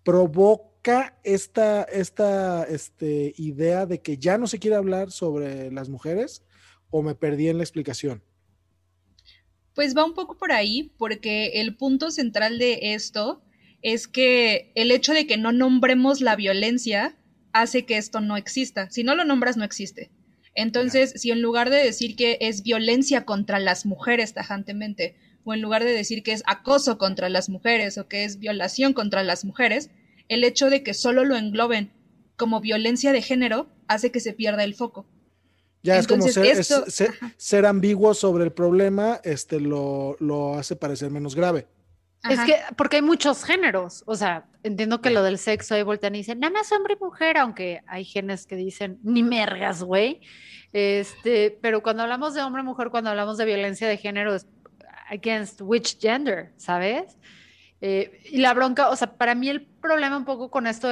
provoca 0.03 1.21
esta, 1.23 1.85
esta 1.85 2.65
este, 2.65 3.33
idea 3.37 3.87
de 3.87 4.03
que 4.03 4.19
ya 4.19 4.39
no 4.39 4.49
se 4.49 4.59
quiere 4.59 4.75
hablar 4.75 5.13
sobre 5.13 5.71
las 5.71 5.89
mujeres 5.89 6.43
o 6.91 7.03
me 7.03 7.15
perdí 7.15 7.49
en 7.49 7.59
la 7.59 7.63
explicación. 7.63 8.25
Pues 9.81 9.97
va 9.97 10.05
un 10.05 10.13
poco 10.13 10.37
por 10.37 10.53
ahí, 10.53 10.93
porque 10.99 11.53
el 11.55 11.75
punto 11.75 12.11
central 12.11 12.59
de 12.59 12.93
esto 12.93 13.41
es 13.81 14.09
que 14.09 14.73
el 14.75 14.91
hecho 14.91 15.15
de 15.15 15.27
que 15.27 15.39
no 15.39 15.53
nombremos 15.53 16.21
la 16.21 16.37
violencia 16.37 17.17
hace 17.55 17.87
que 17.87 17.97
esto 17.97 18.21
no 18.21 18.37
exista. 18.37 18.91
Si 18.91 19.05
no 19.05 19.15
lo 19.15 19.25
nombras, 19.25 19.57
no 19.57 19.65
existe. 19.65 20.11
Entonces, 20.55 21.15
si 21.17 21.31
en 21.31 21.41
lugar 21.41 21.71
de 21.71 21.83
decir 21.83 22.15
que 22.15 22.37
es 22.43 22.63
violencia 22.63 23.25
contra 23.25 23.59
las 23.59 23.87
mujeres 23.87 24.35
tajantemente, 24.35 25.17
o 25.45 25.55
en 25.55 25.63
lugar 25.63 25.83
de 25.83 25.93
decir 25.93 26.23
que 26.23 26.33
es 26.33 26.43
acoso 26.47 26.99
contra 26.99 27.31
las 27.31 27.49
mujeres 27.49 27.97
o 27.97 28.07
que 28.07 28.25
es 28.25 28.39
violación 28.39 28.93
contra 28.93 29.23
las 29.23 29.47
mujeres, 29.47 29.89
el 30.29 30.45
hecho 30.45 30.69
de 30.69 30.83
que 30.83 30.93
solo 30.93 31.25
lo 31.25 31.39
engloben 31.39 31.91
como 32.37 32.61
violencia 32.61 33.13
de 33.13 33.23
género 33.23 33.71
hace 33.89 34.13
que 34.13 34.21
se 34.21 34.35
pierda 34.35 34.63
el 34.63 34.75
foco. 34.75 35.07
Ya 35.83 35.97
es 35.97 36.07
como 36.07 36.27
ser, 36.29 37.67
ambiguo 37.67 38.13
sobre 38.15 38.45
el 38.45 38.53
problema, 38.53 39.21
este 39.25 39.61
lo, 39.61 40.17
lo 40.21 40.59
hace 40.59 40.77
parecer 40.77 41.11
menos 41.11 41.35
grave. 41.35 41.67
Es 42.29 42.41
que, 42.41 42.57
porque 42.77 42.97
hay 42.97 43.03
muchos 43.03 43.45
géneros, 43.45 44.03
o 44.07 44.15
sea, 44.15 44.45
entiendo 44.63 45.01
que 45.01 45.09
lo 45.09 45.23
del 45.23 45.39
sexo 45.39 45.75
ahí 45.75 45.83
voltean 45.83 46.15
y 46.15 46.19
dicen, 46.19 46.39
nada 46.39 46.53
más 46.53 46.71
hombre 46.71 46.97
y 47.01 47.03
mujer, 47.03 47.39
aunque 47.39 47.81
hay 47.87 48.05
genes 48.05 48.47
que 48.47 48.57
dicen, 48.57 48.99
ni 49.03 49.23
mergas, 49.23 49.83
güey. 49.83 50.21
Este, 50.73 51.59
pero 51.63 51.83
cuando 51.83 52.03
hablamos 52.03 52.35
de 52.35 52.43
hombre 52.43 52.61
y 52.61 52.65
mujer, 52.67 52.91
cuando 52.91 53.09
hablamos 53.09 53.39
de 53.39 53.47
violencia 53.47 53.89
de 53.89 53.97
género, 53.97 54.35
es 54.35 54.47
against 55.09 55.63
which 55.63 55.99
gender, 55.99 56.53
¿sabes? 56.59 57.17
Eh, 57.83 58.21
y 58.31 58.39
la 58.39 58.53
bronca, 58.53 58.91
o 58.91 58.97
sea, 58.97 59.15
para 59.15 59.35
mí 59.35 59.49
el 59.49 59.63
problema 59.63 60.17
un 60.17 60.27
poco 60.27 60.51
con 60.51 60.67
esto, 60.67 60.91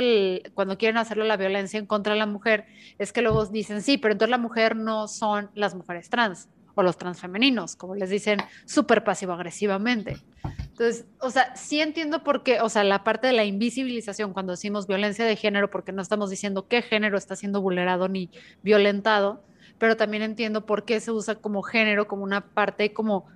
cuando 0.55 0.79
quieren 0.79 0.97
hacerlo 0.97 1.25
la 1.25 1.37
violencia 1.37 1.79
en 1.79 1.87
contra 1.87 2.15
de 2.15 2.19
la 2.19 2.27
mujer, 2.27 2.67
es 2.99 3.13
que 3.13 3.21
luego 3.21 3.45
dicen, 3.47 3.83
sí, 3.83 3.99
pero 3.99 4.13
entonces 4.13 4.31
la 4.31 4.39
mujer 4.39 4.75
no 4.77 5.07
son 5.09 5.51
las 5.55 5.75
mujeres 5.75 6.09
trans 6.09 6.49
o 6.75 6.83
los 6.83 6.97
transfemeninos, 6.97 7.77
como 7.77 7.95
les 7.95 8.09
dicen 8.09 8.39
súper 8.65 9.05
pasivo-agresivamente. 9.05 10.17
Entonces, 10.61 11.07
o 11.21 11.29
sea, 11.29 11.55
sí 11.57 11.81
entiendo 11.81 12.23
por 12.23 12.45
qué, 12.45 12.61
o 12.61 12.69
sea, 12.69 12.85
la 12.85 13.03
parte 13.03 13.27
de 13.27 13.33
la 13.33 13.45
invisibilización 13.45 14.33
cuando 14.33 14.53
decimos 14.53 14.87
violencia 14.87 15.25
de 15.25 15.35
género, 15.35 15.71
porque 15.71 15.93
no 15.93 16.01
estamos 16.01 16.31
diciendo 16.31 16.69
qué 16.69 16.83
género 16.83 17.19
está 17.19 17.35
siendo 17.35 17.61
vulnerado 17.61 18.09
ni 18.09 18.31
violentado, 18.63 19.43
pero 19.79 19.97
también 19.97 20.23
entiendo 20.23 20.67
por 20.67 20.85
qué 20.85 21.01
se 21.01 21.11
usa 21.11 21.35
como 21.35 21.63
género, 21.63 22.07
como 22.07 22.23
una 22.23 22.47
parte 22.47 22.93
como 22.93 23.27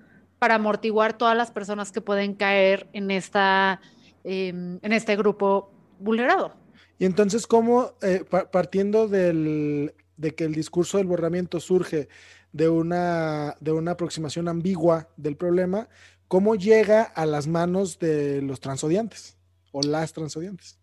para 0.42 0.56
amortiguar 0.56 1.16
todas 1.16 1.36
las 1.36 1.52
personas 1.52 1.92
que 1.92 2.00
pueden 2.00 2.34
caer 2.34 2.88
en, 2.92 3.12
esta, 3.12 3.80
em, 4.24 4.80
en 4.82 4.92
este 4.92 5.14
grupo 5.14 5.70
vulnerado. 6.00 6.56
Y 6.98 7.04
entonces, 7.04 7.46
¿cómo, 7.46 7.92
eh, 8.02 8.24
partiendo 8.50 9.06
del, 9.06 9.94
de 10.16 10.34
que 10.34 10.42
el 10.42 10.52
discurso 10.52 10.98
del 10.98 11.06
borramiento 11.06 11.60
surge 11.60 12.08
de 12.50 12.68
una, 12.68 13.54
de 13.60 13.70
una 13.70 13.92
aproximación 13.92 14.48
ambigua 14.48 15.08
del 15.16 15.36
problema, 15.36 15.88
¿cómo 16.26 16.56
llega 16.56 17.04
a 17.04 17.24
las 17.24 17.46
manos 17.46 18.00
de 18.00 18.42
los 18.42 18.58
transodiantes 18.58 19.36
o 19.70 19.80
las 19.80 20.12
transodiantes? 20.12 20.76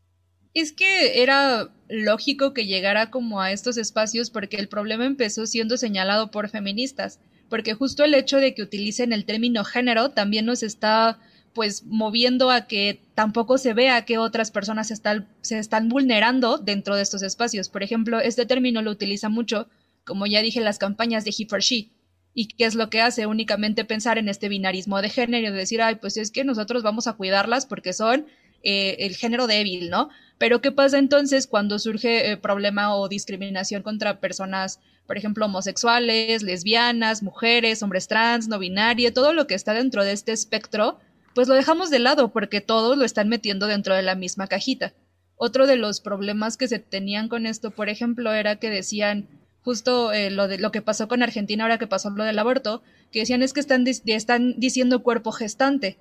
Es 0.54 0.72
que 0.72 1.22
era 1.22 1.76
lógico 1.90 2.54
que 2.54 2.66
llegara 2.66 3.12
como 3.12 3.42
a 3.42 3.52
estos 3.52 3.76
espacios 3.76 4.30
porque 4.30 4.56
el 4.56 4.70
problema 4.70 5.06
empezó 5.06 5.46
siendo 5.46 5.76
señalado 5.76 6.32
por 6.32 6.48
feministas, 6.48 7.20
porque 7.50 7.74
justo 7.74 8.04
el 8.04 8.14
hecho 8.14 8.38
de 8.38 8.54
que 8.54 8.62
utilicen 8.62 9.14
el 9.14 9.26
término 9.26 9.64
género 9.64 10.10
también 10.10 10.46
nos 10.46 10.64
está 10.64 11.20
pues 11.54 11.84
moviendo 11.86 12.52
a 12.52 12.68
que 12.68 13.02
tampoco 13.16 13.58
se 13.58 13.74
vea 13.74 14.06
que 14.06 14.18
otras 14.18 14.52
personas 14.52 14.92
están, 14.92 15.28
se 15.42 15.58
están 15.58 15.90
vulnerando 15.90 16.58
dentro 16.60 16.96
de 16.96 17.02
estos 17.02 17.24
espacios. 17.24 17.70
Por 17.70 17.84
ejemplo, 17.84 18.20
este 18.20 18.46
término 18.46 18.82
lo 18.82 18.92
utiliza 18.92 19.30
mucho 19.30 19.68
como 20.10 20.26
ya 20.26 20.42
dije, 20.42 20.60
las 20.60 20.80
campañas 20.80 21.24
de 21.24 21.34
He 21.38 21.46
for 21.46 21.62
She. 21.62 21.92
¿Y 22.34 22.48
qué 22.48 22.66
es 22.66 22.76
lo 22.76 22.90
que 22.90 23.02
hace? 23.02 23.28
Únicamente 23.28 23.86
pensar 23.86 24.18
en 24.18 24.28
este 24.28 24.50
binarismo 24.50 25.02
de 25.02 25.10
género, 25.10 25.52
de 25.52 25.58
decir, 25.58 25.82
ay, 25.82 25.96
pues 25.96 26.18
es 26.18 26.32
que 26.32 26.44
nosotros 26.44 26.84
vamos 26.84 27.08
a 27.08 27.14
cuidarlas 27.14 27.66
porque 27.66 27.94
son 27.94 28.26
eh, 28.64 28.98
el 29.00 29.16
género 29.16 29.48
débil, 29.48 29.90
¿no? 29.90 30.10
Pero 30.38 30.62
¿qué 30.62 30.72
pasa 30.72 30.98
entonces 30.98 31.48
cuando 31.48 31.80
surge 31.80 32.32
eh, 32.32 32.38
problema 32.38 32.96
o 32.96 33.08
discriminación 33.08 33.84
contra 33.84 34.20
personas, 34.20 34.80
por 35.10 35.18
ejemplo, 35.18 35.48
homosexuales, 35.48 36.44
lesbianas, 36.44 37.24
mujeres, 37.24 37.82
hombres 37.82 38.08
trans, 38.08 38.48
no 38.48 38.60
binario, 38.60 39.12
todo 39.12 39.34
lo 39.34 39.48
que 39.48 39.56
está 39.56 39.74
dentro 39.74 40.04
de 40.04 40.12
este 40.12 40.34
espectro? 40.34 41.00
Pues 41.34 41.48
lo 41.48 41.56
dejamos 41.56 41.90
de 41.90 41.98
lado 41.98 42.32
porque 42.32 42.62
todos 42.62 42.96
lo 42.96 43.04
están 43.04 43.28
metiendo 43.28 43.66
dentro 43.66 43.96
de 43.96 44.04
la 44.04 44.14
misma 44.14 44.46
cajita. 44.46 44.94
Otro 45.36 45.66
de 45.66 45.78
los 45.78 46.00
problemas 46.00 46.58
que 46.58 46.68
se 46.68 46.78
tenían 46.78 47.28
con 47.28 47.48
esto, 47.48 47.72
por 47.72 47.90
ejemplo, 47.90 48.32
era 48.34 48.58
que 48.58 48.70
decían, 48.70 49.28
justo 49.64 50.14
eh, 50.14 50.30
lo, 50.30 50.48
de, 50.48 50.60
lo 50.60 50.72
que 50.72 50.84
pasó 50.84 51.08
con 51.08 51.24
Argentina 51.24 51.64
ahora 51.64 51.80
que 51.80 51.88
pasó 51.88 52.12
lo 52.12 52.24
del 52.24 52.38
aborto, 52.38 52.84
que 53.12 53.22
decían 53.22 53.42
es 53.42 53.54
que 53.54 53.62
están, 53.62 53.86
están 53.88 54.60
diciendo 54.60 55.02
cuerpo 55.02 55.32
gestante. 55.32 55.98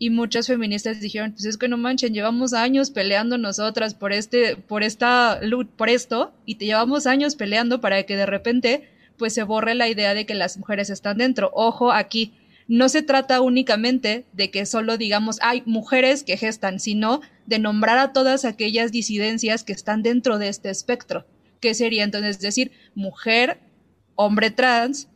Y 0.00 0.10
muchas 0.10 0.48
feministas 0.48 1.00
dijeron, 1.00 1.30
pues 1.30 1.44
es 1.44 1.56
que 1.56 1.68
no 1.68 1.76
manchen, 1.76 2.12
llevamos 2.12 2.54
años 2.54 2.90
peleando 2.90 3.38
nosotras 3.38 3.94
por 3.94 4.12
este, 4.12 4.56
por 4.56 4.82
esta, 4.82 5.38
por 5.76 5.88
esto, 5.88 6.32
y 6.44 6.56
te 6.56 6.64
llevamos 6.64 7.06
años 7.06 7.36
peleando 7.36 7.80
para 7.80 8.02
que 8.02 8.16
de 8.16 8.26
repente, 8.26 8.88
pues 9.16 9.34
se 9.34 9.44
borre 9.44 9.76
la 9.76 9.88
idea 9.88 10.14
de 10.14 10.26
que 10.26 10.34
las 10.34 10.58
mujeres 10.58 10.90
están 10.90 11.18
dentro. 11.18 11.52
Ojo 11.54 11.92
aquí, 11.92 12.32
no 12.66 12.88
se 12.88 13.02
trata 13.02 13.40
únicamente 13.40 14.24
de 14.32 14.50
que 14.50 14.66
solo 14.66 14.96
digamos 14.96 15.38
hay 15.42 15.62
mujeres 15.66 16.24
que 16.24 16.36
gestan, 16.36 16.80
sino 16.80 17.20
de 17.46 17.60
nombrar 17.60 17.98
a 17.98 18.12
todas 18.12 18.44
aquellas 18.44 18.90
disidencias 18.90 19.62
que 19.62 19.72
están 19.72 20.02
dentro 20.02 20.38
de 20.38 20.48
este 20.48 20.70
espectro 20.70 21.26
que 21.60 21.74
sería 21.74 22.04
entonces 22.04 22.40
decir 22.40 22.72
mujer, 22.94 23.58
hombre 24.16 24.50
trans 24.50 25.08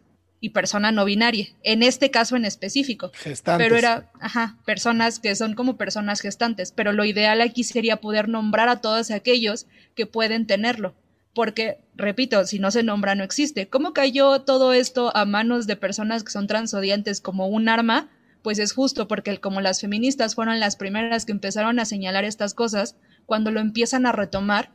y 0.45 0.51
persona 0.51 0.93
no 0.93 1.07
binaria, 1.07 1.47
en 1.63 1.83
este 1.83 2.11
caso 2.11 2.37
en 2.37 2.45
específico. 2.45 3.11
Gestantes. 3.15 3.67
Pero 3.67 3.79
era, 3.79 4.11
ajá, 4.21 4.59
personas 4.67 5.19
que 5.19 5.35
son 5.37 5.55
como 5.55 5.79
personas 5.79 6.21
gestantes, 6.21 6.71
pero 6.71 6.93
lo 6.93 7.07
ideal 7.07 7.41
aquí 7.41 7.65
sería 7.65 7.97
poder 7.97 8.29
nombrar 8.29 8.69
a 8.69 8.83
todos 8.83 9.11
aquellos 9.11 9.67
que 9.95 10.05
pueden 10.05 10.47
tenerlo. 10.47 10.95
Porque, 11.33 11.79
repito, 11.97 12.45
si 12.45 12.59
no 12.59 12.71
se 12.71 12.83
nombra 12.83 13.15
no 13.15 13.25
existe. 13.25 13.69
¿Cómo 13.69 13.95
cayó 13.95 14.43
todo 14.43 14.75
esto 14.75 15.17
a 15.17 15.25
manos 15.25 15.67
de 15.67 15.77
personas 15.77 16.25
que 16.25 16.33
son 16.33 16.47
transodiantes 16.47 17.23
como 17.23 17.47
un 17.49 17.71
arma? 17.71 18.11
Pues 18.43 18.59
es 18.59 18.75
justo 18.75 19.09
porque 19.09 19.39
como 19.39 19.63
las 19.63 19.81
feministas 19.81 20.35
fueron 20.35 20.61
las 20.61 20.77
primeras 20.77 21.25
que 21.25 21.33
empezaron 21.33 21.79
a 21.79 21.87
señalar 21.87 22.25
estas 22.25 22.53
cosas, 22.53 22.97
cuando 23.25 23.51
lo 23.51 23.61
empiezan 23.61 24.05
a 24.05 24.13
retomar, 24.13 24.73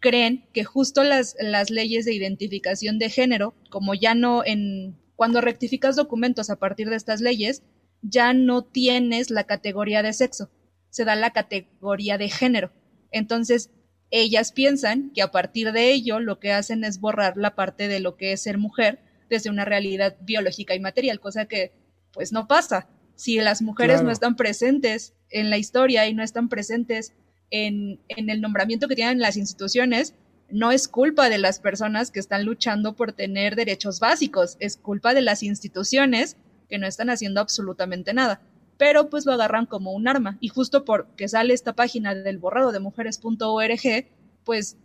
creen 0.00 0.46
que 0.54 0.64
justo 0.64 1.04
las, 1.04 1.36
las 1.38 1.68
leyes 1.68 2.06
de 2.06 2.14
identificación 2.14 2.98
de 2.98 3.10
género, 3.10 3.54
como 3.68 3.92
ya 3.92 4.14
no 4.14 4.42
en 4.42 5.01
cuando 5.16 5.40
rectificas 5.40 5.96
documentos 5.96 6.50
a 6.50 6.56
partir 6.56 6.90
de 6.90 6.96
estas 6.96 7.20
leyes, 7.20 7.62
ya 8.02 8.32
no 8.32 8.62
tienes 8.62 9.30
la 9.30 9.44
categoría 9.44 10.02
de 10.02 10.12
sexo, 10.12 10.50
se 10.90 11.04
da 11.04 11.14
la 11.14 11.32
categoría 11.32 12.18
de 12.18 12.28
género. 12.28 12.72
Entonces, 13.10 13.70
ellas 14.10 14.52
piensan 14.52 15.10
que 15.14 15.22
a 15.22 15.30
partir 15.30 15.72
de 15.72 15.90
ello 15.90 16.20
lo 16.20 16.38
que 16.38 16.52
hacen 16.52 16.84
es 16.84 17.00
borrar 17.00 17.36
la 17.36 17.54
parte 17.54 17.88
de 17.88 18.00
lo 18.00 18.16
que 18.16 18.32
es 18.32 18.42
ser 18.42 18.58
mujer 18.58 19.00
desde 19.30 19.48
una 19.48 19.64
realidad 19.64 20.16
biológica 20.20 20.74
y 20.74 20.80
material, 20.80 21.18
cosa 21.18 21.46
que 21.46 21.72
pues 22.12 22.32
no 22.32 22.46
pasa. 22.46 22.88
Si 23.14 23.36
las 23.36 23.62
mujeres 23.62 24.02
no 24.02 24.10
están 24.10 24.36
presentes 24.36 25.14
en 25.30 25.48
la 25.48 25.56
historia 25.56 26.06
y 26.06 26.14
no 26.14 26.22
están 26.22 26.48
presentes 26.48 27.14
en, 27.50 28.00
el 28.08 28.40
nombramiento 28.40 28.88
que 28.88 28.96
tienen 28.96 29.20
las 29.20 29.36
instituciones, 29.36 30.14
no 30.52 30.70
es 30.70 30.86
culpa 30.86 31.30
de 31.30 31.38
las 31.38 31.58
personas 31.58 32.10
que 32.10 32.20
están 32.20 32.44
luchando 32.44 32.94
por 32.94 33.12
tener 33.12 33.56
derechos 33.56 34.00
básicos, 34.00 34.56
es 34.60 34.76
culpa 34.76 35.14
de 35.14 35.22
las 35.22 35.42
instituciones 35.42 36.36
que 36.68 36.78
no 36.78 36.86
están 36.86 37.08
haciendo 37.08 37.40
absolutamente 37.40 38.12
nada. 38.12 38.42
Pero 38.76 39.08
pues 39.08 39.24
lo 39.24 39.32
agarran 39.32 39.66
como 39.66 39.92
un 39.92 40.08
arma. 40.08 40.36
Y 40.40 40.48
justo 40.48 40.84
porque 40.84 41.28
sale 41.28 41.54
esta 41.54 41.72
página 41.72 42.14
del 42.14 42.38
borrado 42.38 42.70
de 42.70 42.80
mujeres.org, 42.80 44.06
pues 44.44 44.76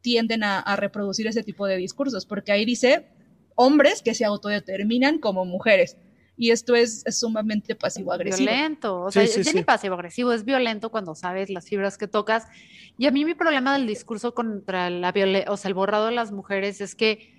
tienden 0.00 0.44
a, 0.44 0.60
a, 0.60 0.76
reproducir 0.76 1.26
ese 1.26 1.42
tipo 1.42 1.66
de 1.66 1.76
discursos, 1.76 2.24
porque 2.24 2.52
ahí 2.52 2.64
dice 2.64 3.08
hombres 3.56 4.02
que 4.02 4.14
se 4.14 4.24
autodeterminan 4.24 5.18
como 5.18 5.44
mujeres 5.44 5.96
y 6.36 6.50
esto 6.50 6.74
es, 6.74 7.04
sumamente 7.10 7.74
pasivo-agresivo. 7.74 8.50
Violento, 8.50 9.00
o 9.02 9.10
sea, 9.10 9.22
es 9.22 9.54
ni 9.54 9.62
pasivo-agresivo, 9.62 10.32
es 10.32 10.44
violento 10.44 10.90
cuando 10.90 11.14
sabes 11.14 11.50
las 11.50 11.66
fibras 11.66 11.96
que 11.96 12.08
tocas. 12.08 12.44
Y 12.98 13.06
a 13.06 13.10
mí 13.10 13.24
mi 13.24 13.34
problema 13.34 13.76
del 13.76 13.86
discurso 13.86 14.34
contra 14.34 14.90
la 14.90 15.12
violencia, 15.12 15.50
o 15.50 15.56
sea, 15.56 15.68
el 15.68 15.74
borrado 15.74 16.06
de 16.06 16.12
las 16.12 16.32
mujeres 16.32 16.80
es 16.80 16.94
que 16.94 17.34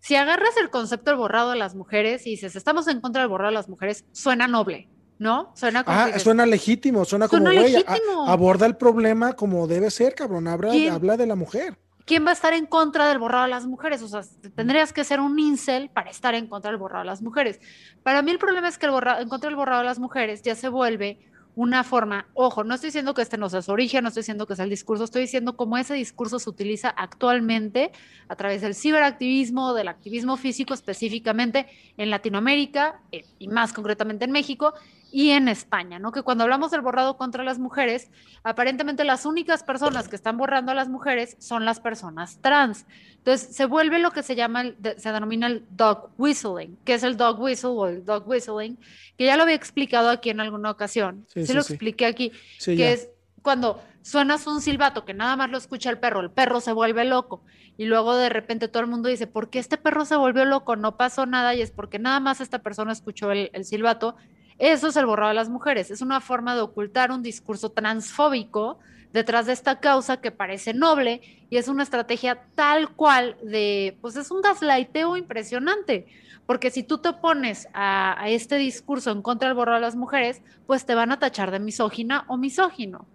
si 0.00 0.16
agarras 0.16 0.56
el 0.60 0.70
concepto 0.70 1.10
del 1.10 1.18
borrado 1.18 1.50
de 1.50 1.56
las 1.56 1.74
mujeres 1.74 2.26
y 2.26 2.30
dices, 2.30 2.56
estamos 2.56 2.88
en 2.88 3.00
contra 3.00 3.22
del 3.22 3.28
borrado 3.28 3.50
de 3.50 3.54
las 3.54 3.68
mujeres, 3.68 4.04
suena 4.12 4.48
noble. 4.48 4.88
¿no? 5.18 5.50
Suena 5.56 5.82
como 5.82 5.98
ah, 5.98 6.16
suena 6.20 6.46
legítimo, 6.46 7.04
suena 7.04 7.26
como, 7.26 7.46
güey, 7.46 7.84
aborda 8.28 8.66
el 8.66 8.76
problema 8.76 9.32
como 9.32 9.66
debe 9.66 9.90
ser, 9.90 10.14
cabrón, 10.14 10.46
habla, 10.46 10.72
habla 10.92 11.16
de 11.16 11.26
la 11.26 11.34
mujer. 11.34 11.76
¿Quién 12.08 12.24
va 12.26 12.30
a 12.30 12.32
estar 12.32 12.54
en 12.54 12.66
contra 12.66 13.06
del 13.06 13.18
borrado 13.18 13.44
de 13.44 13.50
las 13.50 13.66
mujeres? 13.66 14.02
O 14.02 14.08
sea, 14.08 14.22
tendrías 14.56 14.92
que 14.92 15.04
ser 15.04 15.20
un 15.20 15.38
incel 15.38 15.90
para 15.90 16.10
estar 16.10 16.34
en 16.34 16.48
contra 16.48 16.70
del 16.70 16.78
borrado 16.78 17.04
de 17.04 17.10
las 17.10 17.22
mujeres. 17.22 17.60
Para 18.02 18.22
mí 18.22 18.32
el 18.32 18.38
problema 18.38 18.66
es 18.66 18.78
que 18.78 18.86
el 18.86 18.92
borrado, 18.92 19.20
en 19.20 19.28
contra 19.28 19.48
del 19.48 19.56
borrado 19.56 19.82
de 19.82 19.86
las 19.86 19.98
mujeres 19.98 20.42
ya 20.42 20.56
se 20.56 20.68
vuelve 20.68 21.20
una 21.54 21.82
forma, 21.82 22.28
ojo, 22.34 22.62
no 22.62 22.74
estoy 22.74 22.88
diciendo 22.88 23.14
que 23.14 23.22
este 23.22 23.36
no 23.36 23.50
sea 23.50 23.62
su 23.62 23.72
origen, 23.72 24.04
no 24.04 24.08
estoy 24.08 24.20
diciendo 24.20 24.46
que 24.46 24.54
sea 24.54 24.64
el 24.64 24.70
discurso, 24.70 25.02
estoy 25.02 25.22
diciendo 25.22 25.56
cómo 25.56 25.76
ese 25.76 25.92
discurso 25.94 26.38
se 26.38 26.48
utiliza 26.48 26.88
actualmente 26.88 27.90
a 28.28 28.36
través 28.36 28.62
del 28.62 28.76
ciberactivismo, 28.76 29.74
del 29.74 29.88
activismo 29.88 30.36
físico 30.36 30.72
específicamente 30.72 31.66
en 31.96 32.10
Latinoamérica 32.10 33.00
eh, 33.10 33.24
y 33.40 33.48
más 33.48 33.72
concretamente 33.72 34.24
en 34.24 34.30
México, 34.30 34.72
y 35.10 35.30
en 35.30 35.48
España, 35.48 35.98
¿no? 35.98 36.12
Que 36.12 36.22
cuando 36.22 36.44
hablamos 36.44 36.70
del 36.70 36.82
borrado 36.82 37.16
contra 37.16 37.42
las 37.42 37.58
mujeres, 37.58 38.10
aparentemente 38.42 39.04
las 39.04 39.24
únicas 39.24 39.62
personas 39.62 40.08
que 40.08 40.16
están 40.16 40.36
borrando 40.36 40.72
a 40.72 40.74
las 40.74 40.88
mujeres 40.88 41.36
son 41.38 41.64
las 41.64 41.80
personas 41.80 42.38
trans. 42.42 42.86
Entonces, 43.16 43.54
se 43.54 43.64
vuelve 43.64 43.98
lo 43.98 44.10
que 44.10 44.22
se 44.22 44.36
llama, 44.36 44.64
se 44.96 45.12
denomina 45.12 45.46
el 45.46 45.64
dog 45.70 46.10
whistling, 46.18 46.76
que 46.84 46.94
es 46.94 47.02
el 47.02 47.16
dog 47.16 47.40
whistle 47.40 47.70
o 47.70 47.86
el 47.86 48.04
dog 48.04 48.28
whistling, 48.28 48.78
que 49.16 49.24
ya 49.24 49.36
lo 49.36 49.44
había 49.44 49.54
explicado 49.54 50.10
aquí 50.10 50.30
en 50.30 50.40
alguna 50.40 50.70
ocasión. 50.70 51.26
Sí, 51.28 51.52
lo 51.52 51.60
expliqué 51.60 52.06
aquí, 52.06 52.32
que 52.64 52.92
es 52.92 53.08
cuando 53.42 53.82
suenas 54.02 54.46
un 54.46 54.60
silbato 54.60 55.04
que 55.04 55.14
nada 55.14 55.36
más 55.36 55.50
lo 55.50 55.58
escucha 55.58 55.90
el 55.90 55.98
perro, 55.98 56.20
el 56.20 56.30
perro 56.30 56.60
se 56.60 56.72
vuelve 56.72 57.04
loco 57.04 57.42
y 57.76 57.86
luego 57.86 58.16
de 58.16 58.28
repente 58.28 58.68
todo 58.68 58.82
el 58.82 58.88
mundo 58.88 59.08
dice, 59.08 59.26
¿por 59.26 59.48
qué 59.48 59.58
este 59.58 59.76
perro 59.76 60.04
se 60.04 60.16
volvió 60.16 60.44
loco? 60.44 60.76
No 60.76 60.96
pasó 60.96 61.24
nada 61.26 61.54
y 61.54 61.62
es 61.62 61.70
porque 61.70 61.98
nada 61.98 62.20
más 62.20 62.40
esta 62.40 62.58
persona 62.60 62.92
escuchó 62.92 63.30
el, 63.30 63.50
el 63.52 63.64
silbato 63.64 64.16
eso 64.58 64.88
es 64.88 64.96
el 64.96 65.06
borrado 65.06 65.28
de 65.28 65.34
las 65.34 65.48
mujeres. 65.48 65.90
Es 65.90 66.00
una 66.00 66.20
forma 66.20 66.54
de 66.54 66.62
ocultar 66.62 67.12
un 67.12 67.22
discurso 67.22 67.70
transfóbico 67.70 68.78
detrás 69.12 69.46
de 69.46 69.52
esta 69.52 69.80
causa 69.80 70.20
que 70.20 70.30
parece 70.30 70.74
noble 70.74 71.20
y 71.48 71.56
es 71.56 71.68
una 71.68 71.82
estrategia 71.82 72.42
tal 72.54 72.90
cual 72.94 73.36
de, 73.42 73.96
pues 74.00 74.16
es 74.16 74.30
un 74.30 74.42
gaslighteo 74.42 75.16
impresionante. 75.16 76.06
Porque 76.44 76.70
si 76.70 76.82
tú 76.82 76.98
te 76.98 77.10
opones 77.10 77.68
a, 77.74 78.24
este 78.26 78.56
discurso 78.56 79.10
en 79.10 79.22
contra 79.22 79.48
del 79.48 79.54
borrado 79.54 79.76
de 79.76 79.82
las 79.82 79.96
mujeres, 79.96 80.42
pues 80.66 80.86
te 80.86 80.94
van 80.94 81.12
a 81.12 81.18
tachar 81.18 81.50
de 81.50 81.60
misógina 81.60 82.24
o 82.26 82.38
misógino. 82.38 83.06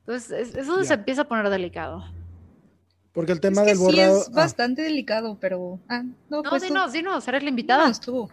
Entonces, 0.00 0.54
eso 0.54 0.82
se 0.84 0.94
empieza 0.94 1.22
a 1.22 1.28
poner 1.28 1.48
delicado. 1.50 2.04
Porque 3.12 3.32
el 3.32 3.40
tema 3.40 3.62
del 3.62 3.76
borrado. 3.76 4.14
Sí 4.14 4.20
es 4.22 4.28
ah. 4.28 4.32
bastante 4.34 4.82
delicado, 4.82 5.36
pero. 5.40 5.80
Ah, 5.88 6.02
no, 6.30 6.42
no, 6.42 6.50
pues 6.50 6.70
no, 6.70 6.88
sí, 6.88 7.02
no, 7.02 7.18
eres 7.18 7.42
la 7.42 7.48
invitada. 7.48 7.84
No, 7.84 7.90
estuvo. 7.90 8.30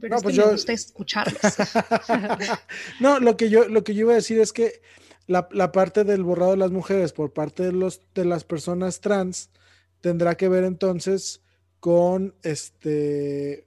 Pero 0.00 0.16
no, 0.16 0.22
pues 0.22 0.34
yo... 0.34 0.46
me 0.46 0.52
gusta 0.52 0.72
escucharlos. 0.72 1.40
no, 3.00 3.20
lo 3.20 3.36
que, 3.36 3.50
yo, 3.50 3.68
lo 3.68 3.84
que 3.84 3.94
yo 3.94 4.02
iba 4.02 4.12
a 4.12 4.16
decir 4.16 4.38
es 4.38 4.52
que 4.52 4.80
la, 5.26 5.48
la, 5.52 5.72
parte 5.72 6.04
del 6.04 6.22
borrado 6.22 6.52
de 6.52 6.56
las 6.58 6.70
mujeres 6.70 7.12
por 7.12 7.32
parte 7.32 7.62
de, 7.64 7.72
los, 7.72 8.00
de 8.14 8.24
las 8.24 8.44
personas 8.44 9.00
trans 9.00 9.50
tendrá 10.00 10.36
que 10.36 10.48
ver 10.48 10.64
entonces 10.64 11.40
con 11.80 12.34
este. 12.42 13.66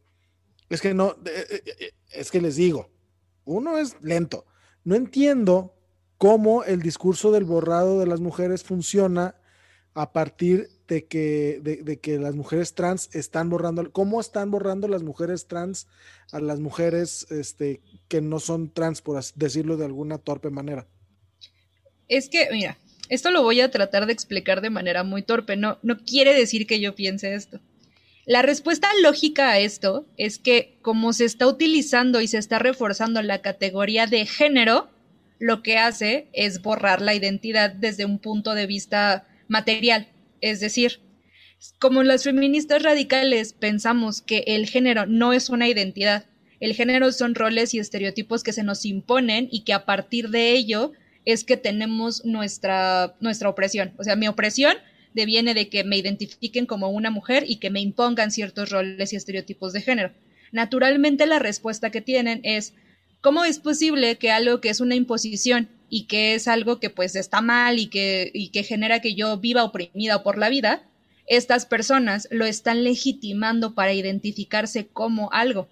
Es 0.69 0.81
que 0.81 0.93
no, 0.93 1.15
eh, 1.25 1.61
eh, 1.65 1.91
es 2.11 2.31
que 2.31 2.41
les 2.41 2.55
digo, 2.55 2.89
uno 3.45 3.77
es 3.77 3.95
lento. 4.01 4.45
No 4.83 4.95
entiendo 4.95 5.73
cómo 6.17 6.63
el 6.63 6.81
discurso 6.81 7.31
del 7.31 7.43
borrado 7.43 7.99
de 7.99 8.07
las 8.07 8.19
mujeres 8.19 8.63
funciona 8.63 9.35
a 9.97 10.13
partir 10.13 10.69
de 10.87 11.05
que, 11.05 11.59
de, 11.63 11.99
que 11.99 12.19
las 12.19 12.35
mujeres 12.35 12.75
trans 12.75 13.09
están 13.13 13.49
borrando, 13.49 13.91
cómo 13.91 14.21
están 14.21 14.51
borrando 14.51 14.87
las 14.87 15.01
mujeres 15.01 15.47
trans 15.47 15.87
a 16.31 16.39
las 16.39 16.59
mujeres 16.59 17.25
este, 17.31 17.81
que 18.07 18.21
no 18.21 18.39
son 18.39 18.71
trans, 18.71 19.01
por 19.01 19.19
decirlo 19.33 19.75
de 19.75 19.85
alguna 19.85 20.19
torpe 20.19 20.51
manera. 20.51 20.85
Es 22.07 22.29
que, 22.29 22.47
mira, 22.51 22.77
esto 23.09 23.31
lo 23.31 23.41
voy 23.41 23.59
a 23.59 23.71
tratar 23.71 24.05
de 24.05 24.13
explicar 24.13 24.61
de 24.61 24.69
manera 24.69 25.03
muy 25.03 25.23
torpe, 25.23 25.57
no, 25.57 25.79
no 25.81 25.97
quiere 25.97 26.35
decir 26.35 26.67
que 26.67 26.79
yo 26.79 26.93
piense 26.93 27.33
esto. 27.33 27.59
La 28.27 28.43
respuesta 28.43 28.87
lógica 29.01 29.49
a 29.49 29.59
esto 29.59 30.05
es 30.15 30.37
que 30.37 30.77
como 30.83 31.11
se 31.11 31.25
está 31.25 31.47
utilizando 31.47 32.21
y 32.21 32.27
se 32.27 32.37
está 32.37 32.59
reforzando 32.59 33.19
la 33.23 33.41
categoría 33.41 34.05
de 34.05 34.27
género, 34.27 34.89
lo 35.39 35.63
que 35.63 35.79
hace 35.79 36.27
es 36.33 36.61
borrar 36.61 37.01
la 37.01 37.15
identidad 37.15 37.71
desde 37.71 38.05
un 38.05 38.19
punto 38.19 38.53
de 38.53 38.67
vista 38.67 39.25
material. 39.47 40.07
Es 40.41 40.59
decir, 40.59 40.99
como 41.79 42.03
las 42.03 42.23
feministas 42.23 42.83
radicales 42.83 43.53
pensamos 43.53 44.21
que 44.21 44.43
el 44.47 44.67
género 44.67 45.05
no 45.05 45.33
es 45.33 45.49
una 45.49 45.67
identidad, 45.67 46.25
el 46.59 46.73
género 46.73 47.11
son 47.11 47.35
roles 47.35 47.73
y 47.73 47.79
estereotipos 47.79 48.43
que 48.43 48.53
se 48.53 48.63
nos 48.63 48.85
imponen 48.85 49.47
y 49.51 49.63
que 49.63 49.73
a 49.73 49.85
partir 49.85 50.29
de 50.29 50.51
ello 50.51 50.91
es 51.25 51.43
que 51.43 51.57
tenemos 51.57 52.25
nuestra, 52.25 53.15
nuestra 53.19 53.49
opresión. 53.49 53.93
O 53.97 54.03
sea, 54.03 54.15
mi 54.15 54.27
opresión 54.27 54.75
deviene 55.13 55.53
de 55.53 55.69
que 55.69 55.83
me 55.83 55.97
identifiquen 55.97 56.65
como 56.65 56.89
una 56.89 57.11
mujer 57.11 57.43
y 57.47 57.57
que 57.57 57.69
me 57.69 57.81
impongan 57.81 58.31
ciertos 58.31 58.69
roles 58.69 59.13
y 59.13 59.15
estereotipos 59.15 59.73
de 59.73 59.81
género. 59.81 60.11
Naturalmente 60.51 61.25
la 61.25 61.39
respuesta 61.39 61.89
que 61.89 62.01
tienen 62.01 62.39
es, 62.43 62.73
¿cómo 63.21 63.43
es 63.43 63.59
posible 63.59 64.17
que 64.17 64.31
algo 64.31 64.61
que 64.61 64.69
es 64.69 64.79
una 64.79 64.95
imposición 64.95 65.69
y 65.89 66.05
que 66.05 66.35
es 66.35 66.47
algo 66.47 66.79
que 66.79 66.89
pues 66.89 67.15
está 67.15 67.41
mal 67.41 67.79
y 67.79 67.87
que, 67.87 68.31
y 68.33 68.49
que 68.49 68.63
genera 68.63 68.99
que 68.99 69.15
yo 69.15 69.37
viva 69.37 69.63
oprimida 69.63 70.23
por 70.23 70.37
la 70.37 70.49
vida, 70.49 70.83
estas 71.27 71.65
personas 71.65 72.27
lo 72.31 72.45
están 72.45 72.83
legitimando 72.83 73.73
para 73.73 73.93
identificarse 73.93 74.87
como 74.87 75.31
algo. 75.31 75.67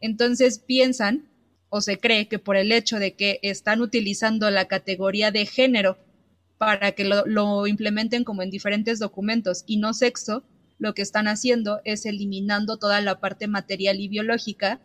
Entonces 0.00 0.58
piensan 0.58 1.28
o 1.68 1.80
se 1.80 1.98
cree 1.98 2.28
que 2.28 2.38
por 2.38 2.56
el 2.56 2.72
hecho 2.72 2.98
de 2.98 3.14
que 3.14 3.40
están 3.42 3.80
utilizando 3.80 4.50
la 4.50 4.66
categoría 4.66 5.30
de 5.30 5.46
género 5.46 5.98
para 6.56 6.92
que 6.92 7.04
lo, 7.04 7.26
lo, 7.26 7.66
implementen 7.66 8.24
como 8.24 8.42
en 8.42 8.50
diferentes 8.50 8.98
documentos 8.98 9.64
y 9.66 9.76
no 9.76 9.94
sexo, 9.94 10.44
lo 10.78 10.94
que 10.94 11.02
están 11.02 11.28
haciendo 11.28 11.80
es 11.84 12.06
eliminando 12.06 12.78
toda 12.78 13.00
la 13.00 13.20
parte 13.20 13.46
material 13.46 14.00
y 14.00 14.08
biológica 14.08 14.80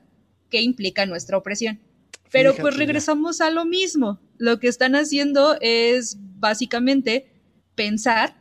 que 0.49 0.61
implica 0.61 1.05
nuestra 1.05 1.37
opresión. 1.37 1.79
Pero 2.31 2.55
pues 2.55 2.75
regresamos 2.77 3.41
a 3.41 3.51
lo 3.51 3.63
mismo. 3.63 4.19
Lo 4.43 4.59
que 4.59 4.67
están 4.67 4.93
haciendo 4.95 5.55
es 5.61 6.17
básicamente 6.19 7.31
pensar 7.75 8.35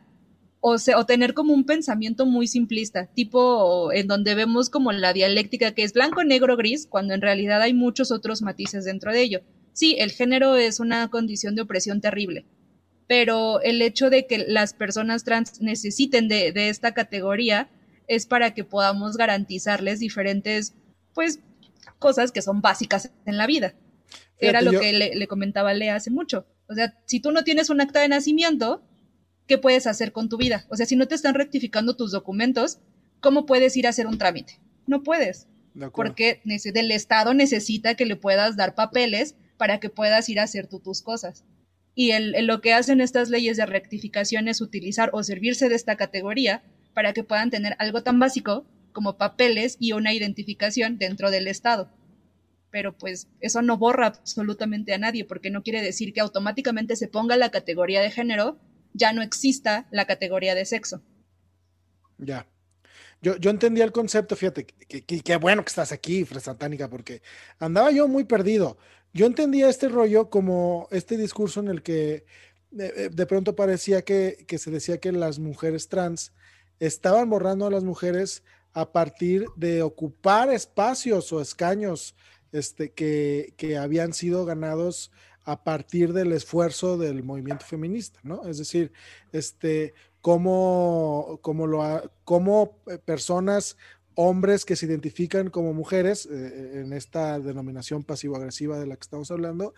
o, 0.59 0.75
tener 1.05 1.33
como 1.33 1.53
un 1.53 1.63
pensamiento 1.63 2.25
muy 2.25 2.47
simplista, 2.47 3.05
tipo 3.05 3.89
en 3.93 4.07
donde 4.07 4.35
vemos 4.35 4.69
como 4.69 4.91
la 4.91 5.13
dialéctica 5.13 5.71
que 5.71 5.83
es 5.83 5.93
blanco, 5.93 6.25
negro, 6.25 6.57
gris, 6.57 6.87
cuando 6.87 7.13
en 7.13 7.21
realidad 7.21 7.61
hay 7.61 7.73
muchos 7.73 8.11
otros 8.11 8.41
matices 8.41 8.83
dentro 8.83 9.13
de 9.13 9.21
ello. 9.21 9.41
Sí, 9.71 9.95
el 9.97 10.11
género 10.11 10.57
es 10.57 10.81
una 10.81 11.09
condición 11.09 11.55
de 11.55 11.61
opresión 11.61 12.01
terrible, 12.01 12.47
pero 13.07 13.61
el 13.61 13.81
hecho 13.81 14.09
de 14.09 14.27
que 14.27 14.39
las 14.39 14.73
personas 14.73 15.23
trans 15.23 15.61
necesiten 15.61 16.27
de, 16.27 16.51
de 16.51 16.67
esta 16.67 16.93
categoría 16.93 17.69
es 18.09 18.25
para 18.25 18.53
que 18.53 18.65
podamos 18.65 19.15
garantizarles 19.15 20.01
diferentes, 20.01 20.75
pues, 21.13 21.39
cosas 21.97 22.33
que 22.33 22.41
son 22.41 22.59
básicas 22.59 23.09
en 23.25 23.37
la 23.37 23.47
vida. 23.47 23.73
Era 24.39 24.61
lo 24.61 24.71
que 24.79 24.93
le, 24.93 25.27
comentaba 25.27 25.73
Lea 25.73 25.95
hace 25.95 26.11
mucho. 26.11 26.45
O 26.67 26.73
sea, 26.73 26.97
si 27.05 27.19
tú 27.19 27.31
no 27.31 27.43
tienes 27.43 27.69
un 27.69 27.81
acta 27.81 28.01
de 28.01 28.07
nacimiento, 28.07 28.83
¿qué 29.47 29.57
puedes 29.57 29.87
hacer 29.87 30.11
con 30.11 30.29
tu 30.29 30.37
vida? 30.37 30.65
O 30.69 30.75
sea, 30.75 30.85
si 30.85 30.95
no 30.95 31.07
te 31.07 31.15
están 31.15 31.35
rectificando 31.35 31.95
tus 31.95 32.11
documentos, 32.11 32.79
¿cómo 33.19 33.45
puedes 33.45 33.75
ir 33.77 33.87
a 33.87 33.89
hacer 33.89 34.07
un 34.07 34.17
trámite? 34.17 34.59
No 34.87 35.03
puedes. 35.03 35.47
Porque 35.93 36.41
el 36.45 36.91
Estado 36.91 37.33
necesita 37.33 37.95
que 37.95 38.05
le 38.05 38.15
puedas 38.15 38.55
dar 38.55 38.75
papeles 38.75 39.35
para 39.57 39.79
que 39.79 39.89
puedas 39.89 40.29
ir 40.29 40.39
a 40.39 40.43
hacer 40.43 40.67
tú 40.67 40.79
tus 40.79 41.01
cosas. 41.01 41.45
Y 41.95 42.11
lo 42.41 42.61
que 42.61 42.73
hacen 42.73 43.01
estas 43.01 43.29
leyes 43.29 43.57
de 43.57 43.65
rectificación 43.65 44.47
es 44.47 44.61
utilizar 44.61 45.09
o 45.13 45.23
servirse 45.23 45.69
de 45.69 45.75
esta 45.75 45.95
categoría 45.95 46.63
para 46.93 47.13
que 47.13 47.23
puedan 47.23 47.49
tener 47.49 47.75
algo 47.79 48.03
tan 48.03 48.19
básico 48.19 48.65
como 48.91 49.17
papeles 49.17 49.77
y 49.79 49.93
una 49.93 50.13
identificación 50.13 50.97
dentro 50.97 51.31
del 51.31 51.47
Estado 51.47 51.89
pero 52.73 52.97
pues 52.97 53.27
eso 53.39 53.61
no 53.61 53.77
borra 53.77 54.07
absolutamente 54.07 54.95
a 54.95 54.97
nadie, 54.97 55.25
porque 55.25 55.51
no 55.51 55.61
quiere 55.61 55.83
decir 55.83 56.11
que 56.11 56.21
automáticamente 56.21 56.95
se 56.95 57.07
ponga 57.07 57.37
la 57.37 57.51
categoría 57.51 58.01
de 58.01 58.09
género, 58.09 58.57
ya 58.93 59.13
no 59.13 59.21
exista 59.21 59.87
la 59.91 60.07
categoría 60.07 60.55
de 60.55 60.65
sexo. 60.65 61.03
Ya. 62.17 62.47
Yo, 63.21 63.37
yo 63.37 63.51
entendía 63.51 63.83
el 63.83 63.91
concepto, 63.91 64.35
fíjate, 64.35 64.65
qué 64.65 65.35
bueno 65.37 65.63
que 65.63 65.69
estás 65.69 65.91
aquí, 65.91 66.25
Fresatánica, 66.25 66.89
porque 66.89 67.21
andaba 67.59 67.91
yo 67.91 68.07
muy 68.07 68.23
perdido. 68.23 68.79
Yo 69.13 69.27
entendía 69.27 69.69
este 69.69 69.87
rollo 69.87 70.31
como 70.31 70.87
este 70.89 71.15
discurso 71.15 71.59
en 71.59 71.67
el 71.67 71.83
que 71.83 72.13
eh, 72.15 72.25
eh, 72.71 73.09
de, 73.13 73.25
pronto 73.27 73.55
parecía 73.55 74.01
que, 74.01 74.45
que 74.47 74.57
se 74.57 74.71
decía 74.71 74.99
que 74.99 75.11
las 75.11 75.37
mujeres 75.37 75.89
trans 75.89 76.33
estaban 76.79 77.29
borrando 77.29 77.67
a 77.67 77.71
las 77.71 77.83
mujeres 77.83 78.41
a 78.73 78.91
partir 78.91 79.45
de 79.55 79.83
ocupar 79.83 80.49
espacios 80.49 81.31
o 81.31 81.39
escaños 81.39 82.15
este, 82.53 82.91
que, 82.91 83.77
habían 83.77 84.13
sido 84.13 84.45
ganados 84.45 85.11
a 85.43 85.63
partir 85.63 86.13
del 86.13 86.31
esfuerzo 86.31 86.97
del 86.97 87.23
movimiento 87.23 87.65
feminista, 87.65 88.19
¿no? 88.23 88.47
Es 88.47 88.57
decir, 88.59 88.93
este, 89.33 89.93
cómo, 90.21 91.39
cómo, 91.41 91.67
lo, 91.67 92.11
cómo 92.23 92.77
eh, 92.87 92.97
personas, 92.97 93.75
hombres 94.15 94.63
que 94.63 94.75
se 94.75 94.85
identifican 94.85 95.49
como 95.49 95.73
mujeres, 95.73 96.27
eh, 96.31 96.81
en 96.81 96.93
esta 96.93 97.39
denominación 97.39 98.03
pasivo-agresiva 98.03 98.79
de 98.79 98.85
la 98.85 98.95
que 98.95 99.01
estamos 99.01 99.31
hablando, 99.31 99.73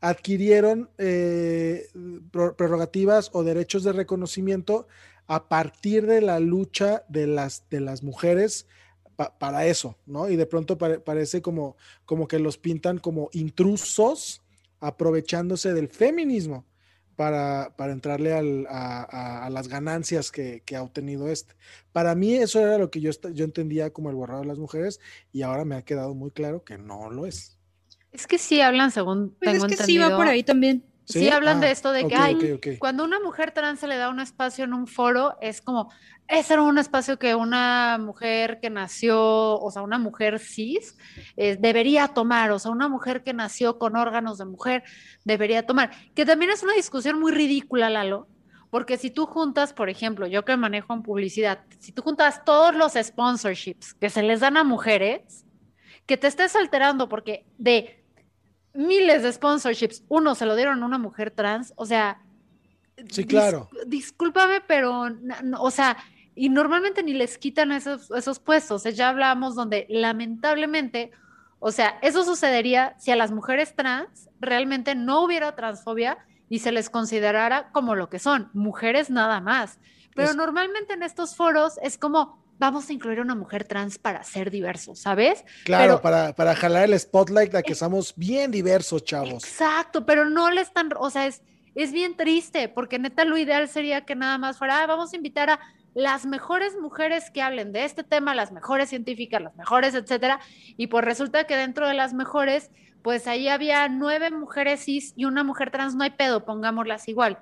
adquirieron 0.00 0.90
eh, 0.98 1.88
prerrogativas 2.30 3.30
o 3.32 3.44
derechos 3.44 3.84
de 3.84 3.92
reconocimiento 3.92 4.86
a 5.26 5.48
partir 5.48 6.06
de 6.06 6.20
la 6.20 6.40
lucha 6.40 7.04
de 7.08 7.26
las, 7.26 7.64
de 7.70 7.80
las 7.80 8.02
mujeres 8.02 8.66
para 9.16 9.66
eso, 9.66 9.96
¿no? 10.06 10.28
Y 10.28 10.36
de 10.36 10.46
pronto 10.46 10.76
parece 10.78 11.42
como, 11.42 11.76
como 12.04 12.28
que 12.28 12.38
los 12.38 12.58
pintan 12.58 12.98
como 12.98 13.30
intrusos 13.32 14.42
aprovechándose 14.80 15.72
del 15.72 15.88
feminismo. 15.88 16.64
para, 17.16 17.74
para 17.76 17.92
entrarle 17.92 18.34
al, 18.34 18.66
a, 18.68 19.02
a, 19.04 19.46
a, 19.46 19.50
las 19.50 19.68
ganancias 19.68 20.30
que, 20.30 20.62
que, 20.66 20.76
ha 20.76 20.82
obtenido 20.82 21.28
este. 21.28 21.54
Para 21.92 22.14
mí 22.14 22.34
eso 22.34 22.60
era 22.60 22.76
lo 22.76 22.90
que 22.90 23.00
yo, 23.00 23.10
yo 23.32 23.44
entendía 23.46 23.90
como 23.90 24.10
el 24.10 24.16
borrado 24.16 24.42
de 24.42 24.46
las 24.46 24.58
mujeres 24.58 25.00
y 25.32 25.40
ahora 25.40 25.64
me 25.64 25.76
ha 25.76 25.82
quedado 25.82 26.14
muy 26.14 26.30
claro 26.30 26.62
que 26.62 26.76
no 26.76 27.10
lo 27.10 27.24
es. 27.24 27.56
Es 28.12 28.26
que 28.26 28.36
sí 28.36 28.60
hablan 28.60 28.90
según 28.90 29.30
pues 29.30 29.52
tengo 29.52 29.64
es 29.64 29.68
que 29.68 29.74
entendido. 29.74 30.06
sí 30.06 30.10
va 30.10 30.16
por 30.16 30.26
ahí 30.26 30.42
también. 30.42 30.84
Sí, 31.06 31.20
sí 31.20 31.28
hablan 31.28 31.58
ah, 31.58 31.60
de 31.60 31.70
esto 31.70 31.92
de 31.92 32.00
que 32.00 32.16
okay, 32.16 32.18
hay, 32.18 32.34
okay, 32.34 32.52
okay. 32.52 32.78
cuando 32.78 33.04
una 33.04 33.20
mujer 33.20 33.52
trans 33.52 33.78
se 33.78 33.86
le 33.86 33.96
da 33.96 34.08
un 34.08 34.18
espacio 34.18 34.64
en 34.64 34.74
un 34.74 34.88
foro, 34.88 35.36
es 35.40 35.60
como, 35.60 35.92
ese 36.26 36.54
era 36.54 36.62
un 36.62 36.78
espacio 36.78 37.16
que 37.16 37.36
una 37.36 37.96
mujer 38.00 38.58
que 38.60 38.70
nació, 38.70 39.60
o 39.60 39.70
sea, 39.70 39.82
una 39.82 39.98
mujer 39.98 40.40
cis, 40.40 40.96
eh, 41.36 41.56
debería 41.60 42.08
tomar, 42.08 42.50
o 42.50 42.58
sea, 42.58 42.72
una 42.72 42.88
mujer 42.88 43.22
que 43.22 43.32
nació 43.32 43.78
con 43.78 43.94
órganos 43.94 44.38
de 44.38 44.46
mujer 44.46 44.82
debería 45.24 45.64
tomar, 45.64 45.92
que 46.14 46.26
también 46.26 46.50
es 46.50 46.64
una 46.64 46.74
discusión 46.74 47.20
muy 47.20 47.30
ridícula, 47.30 47.88
Lalo, 47.88 48.26
porque 48.70 48.98
si 48.98 49.10
tú 49.12 49.26
juntas, 49.26 49.72
por 49.72 49.88
ejemplo, 49.88 50.26
yo 50.26 50.44
que 50.44 50.56
manejo 50.56 50.92
en 50.92 51.04
publicidad, 51.04 51.60
si 51.78 51.92
tú 51.92 52.02
juntas 52.02 52.44
todos 52.44 52.74
los 52.74 52.94
sponsorships 52.94 53.94
que 53.94 54.10
se 54.10 54.24
les 54.24 54.40
dan 54.40 54.56
a 54.56 54.64
mujeres, 54.64 55.44
que 56.04 56.16
te 56.16 56.26
estés 56.26 56.56
alterando 56.56 57.08
porque 57.08 57.46
de 57.58 58.04
miles 58.76 59.22
de 59.22 59.32
sponsorships, 59.32 60.04
uno 60.08 60.34
se 60.34 60.46
lo 60.46 60.56
dieron 60.56 60.82
a 60.82 60.86
una 60.86 60.98
mujer 60.98 61.30
trans, 61.30 61.72
o 61.76 61.86
sea, 61.86 62.22
sí, 63.10 63.24
claro. 63.24 63.68
Dis 63.86 64.06
discúlpame, 64.06 64.60
pero, 64.66 65.10
no, 65.10 65.62
o 65.62 65.70
sea, 65.70 65.96
y 66.34 66.48
normalmente 66.48 67.02
ni 67.02 67.14
les 67.14 67.38
quitan 67.38 67.72
esos, 67.72 68.10
esos 68.10 68.38
puestos, 68.38 68.84
ya 68.84 69.08
hablamos 69.08 69.54
donde 69.54 69.86
lamentablemente, 69.88 71.10
o 71.58 71.72
sea, 71.72 71.98
eso 72.02 72.24
sucedería 72.24 72.94
si 72.98 73.10
a 73.10 73.16
las 73.16 73.32
mujeres 73.32 73.74
trans 73.74 74.28
realmente 74.38 74.94
no 74.94 75.22
hubiera 75.24 75.56
transfobia 75.56 76.18
y 76.48 76.58
se 76.60 76.72
les 76.72 76.90
considerara 76.90 77.70
como 77.72 77.94
lo 77.94 78.08
que 78.08 78.18
son, 78.18 78.50
mujeres 78.52 79.10
nada 79.10 79.40
más. 79.40 79.78
Pero 80.14 80.30
es... 80.30 80.36
normalmente 80.36 80.94
en 80.94 81.02
estos 81.02 81.36
foros 81.36 81.78
es 81.82 81.98
como, 81.98 82.45
vamos 82.58 82.88
a 82.88 82.92
incluir 82.92 83.18
a 83.18 83.22
una 83.22 83.34
mujer 83.34 83.64
trans 83.64 83.98
para 83.98 84.22
ser 84.24 84.50
diversos, 84.50 84.98
¿sabes? 85.00 85.44
Claro, 85.64 86.00
pero, 86.00 86.02
para, 86.02 86.32
para 86.34 86.54
jalar 86.54 86.84
el 86.84 86.98
spotlight 86.98 87.54
a 87.54 87.62
que 87.62 87.74
somos 87.74 88.14
bien 88.16 88.50
diversos, 88.50 89.04
chavos. 89.04 89.44
Exacto, 89.44 90.06
pero 90.06 90.28
no 90.28 90.50
le 90.50 90.60
están, 90.60 90.90
o 90.98 91.10
sea, 91.10 91.26
es, 91.26 91.42
es 91.74 91.92
bien 91.92 92.16
triste, 92.16 92.68
porque 92.68 92.98
neta 92.98 93.24
lo 93.24 93.36
ideal 93.36 93.68
sería 93.68 94.04
que 94.04 94.14
nada 94.14 94.38
más 94.38 94.58
fuera, 94.58 94.82
ah, 94.82 94.86
vamos 94.86 95.12
a 95.12 95.16
invitar 95.16 95.50
a 95.50 95.60
las 95.94 96.26
mejores 96.26 96.76
mujeres 96.80 97.30
que 97.30 97.42
hablen 97.42 97.72
de 97.72 97.84
este 97.84 98.04
tema, 98.04 98.34
las 98.34 98.52
mejores 98.52 98.90
científicas, 98.90 99.40
las 99.40 99.56
mejores, 99.56 99.94
etcétera, 99.94 100.40
y 100.76 100.88
pues 100.88 101.04
resulta 101.04 101.44
que 101.44 101.56
dentro 101.56 101.88
de 101.88 101.94
las 101.94 102.12
mejores, 102.12 102.70
pues 103.02 103.26
ahí 103.26 103.48
había 103.48 103.88
nueve 103.88 104.30
mujeres 104.30 104.84
cis 104.84 105.12
y 105.16 105.24
una 105.24 105.42
mujer 105.42 105.70
trans, 105.70 105.94
no 105.94 106.04
hay 106.04 106.10
pedo, 106.10 106.44
pongámoslas 106.44 107.08
igual 107.08 107.38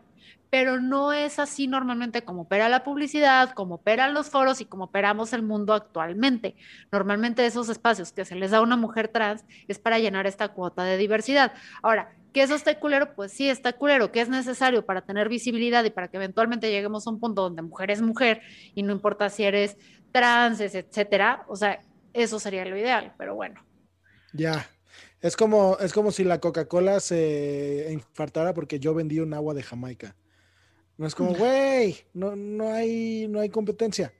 pero 0.55 0.81
no 0.81 1.13
es 1.13 1.41
así 1.41 1.67
normalmente 1.67 2.23
como 2.23 2.43
opera 2.43 2.69
la 2.69 2.85
publicidad, 2.85 3.51
como 3.55 3.75
operan 3.75 4.15
los 4.15 4.31
foros 4.31 4.61
y 4.61 4.67
como 4.67 4.85
operamos 4.85 5.33
el 5.33 5.43
mundo 5.43 5.75
actualmente. 5.75 6.55
Normalmente 6.93 7.45
esos 7.45 7.69
espacios 7.69 8.13
que 8.13 8.25
se 8.25 8.37
les 8.37 8.53
da 8.53 8.59
a 8.59 8.63
una 8.63 8.77
mujer 8.77 9.09
trans 9.09 9.45
es 9.67 9.81
para 9.81 9.99
llenar 9.99 10.29
esta 10.29 10.51
cuota 10.51 10.85
de 10.85 10.97
diversidad. 10.97 11.55
Ahora, 11.83 12.15
¿que 12.33 12.41
eso 12.41 12.55
está 12.55 12.79
culero? 12.79 13.17
Pues 13.17 13.33
sí, 13.33 13.49
está 13.49 13.73
culero, 13.73 14.13
que 14.13 14.21
es 14.21 14.29
necesario 14.29 14.87
para 14.87 15.01
tener 15.01 15.29
visibilidad 15.29 15.83
y 15.83 15.91
para 15.91 16.07
que 16.07 16.19
eventualmente 16.19 16.71
lleguemos 16.71 17.05
a 17.09 17.11
un 17.11 17.19
punto 17.19 17.43
donde 17.43 17.63
mujer 17.63 17.91
es 17.91 18.01
mujer 18.01 18.41
y 18.77 18.85
no 18.85 18.93
importa 18.93 19.31
si 19.31 19.43
eres 19.43 19.77
trans, 20.13 20.61
etcétera. 20.61 21.47
O 21.49 21.57
sea, 21.57 21.81
eso 22.13 22.39
sería 22.39 22.65
lo 22.65 22.77
ideal, 22.77 23.13
pero 23.19 23.35
bueno. 23.35 23.61
Ya. 24.33 24.65
Es 25.21 25.37
como, 25.37 25.79
es 25.81 25.93
como 25.93 26.13
si 26.13 26.23
la 26.23 26.39
Coca-Cola 26.39 27.01
se 27.01 27.89
infartara 27.91 28.55
porque 28.55 28.79
yo 28.79 28.95
vendí 28.95 29.19
un 29.19 29.35
agua 29.35 29.53
de 29.53 29.65
Jamaica. 29.65 30.15
No 30.97 31.07
es 31.07 31.15
como, 31.15 31.35
güey, 31.35 32.05
no, 32.13 32.37
no, 32.37 32.73
hay, 32.73 33.27
no 33.29 33.41
hay 33.41 33.49
competencia. 33.49 34.13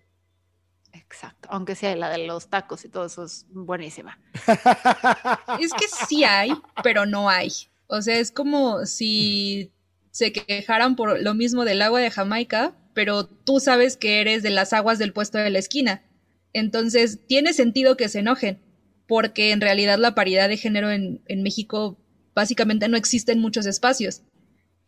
Exacto, 0.93 1.49
aunque 1.51 1.75
sea 1.75 1.95
la 1.97 2.11
de 2.11 2.27
los 2.27 2.49
tacos 2.49 2.85
y 2.85 2.89
todo 2.89 3.07
eso 3.07 3.25
es 3.25 3.47
buenísima. 3.51 4.19
Es 5.61 5.73
que 5.73 5.87
sí 6.09 6.25
hay, 6.25 6.53
pero 6.83 7.07
no 7.07 7.29
hay. 7.29 7.51
O 7.87 8.01
sea, 8.01 8.19
es 8.19 8.31
como 8.31 8.87
si 8.87 9.73
se 10.11 10.33
quejaran 10.33 10.97
por 10.97 11.21
lo 11.21 11.35
mismo 11.35 11.65
del 11.65 11.83
agua 11.83 12.01
de 12.01 12.11
Jamaica, 12.11 12.77
pero 12.95 13.27
tú 13.27 13.61
sabes 13.61 13.97
que 13.97 14.21
eres 14.21 14.43
de 14.43 14.51
las 14.51 14.73
aguas 14.73 14.99
del 14.99 15.13
puesto 15.13 15.39
de 15.39 15.51
la 15.51 15.59
esquina. 15.59 16.03
Entonces, 16.53 17.21
tiene 17.27 17.53
sentido 17.53 17.97
que 17.97 18.09
se 18.09 18.21
enojen, 18.21 18.61
porque 19.09 19.51
en 19.51 19.61
realidad 19.61 19.99
la 19.99 20.15
paridad 20.15 20.49
de 20.49 20.57
género 20.57 20.91
en, 20.91 21.23
en 21.27 21.43
México 21.43 21.99
básicamente 22.35 22.89
no 22.89 22.97
existe 22.97 23.33
en 23.33 23.41
muchos 23.41 23.67
espacios. 23.67 24.23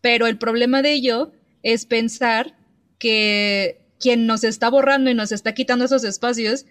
Pero 0.01 0.27
el 0.27 0.38
problema 0.38 0.83
de 0.83 0.92
ello 0.92 1.33
es 1.66 1.85
pensar 1.85 2.57
que 3.00 3.90
quien 3.98 4.29
nos 4.29 4.44
está 4.44 4.70
borrando 4.70 5.11
y 5.11 5.14
nos 5.14 5.33
está 5.33 5.52
quitando 5.52 5.85
esos 5.85 6.05
espacios 6.05 6.64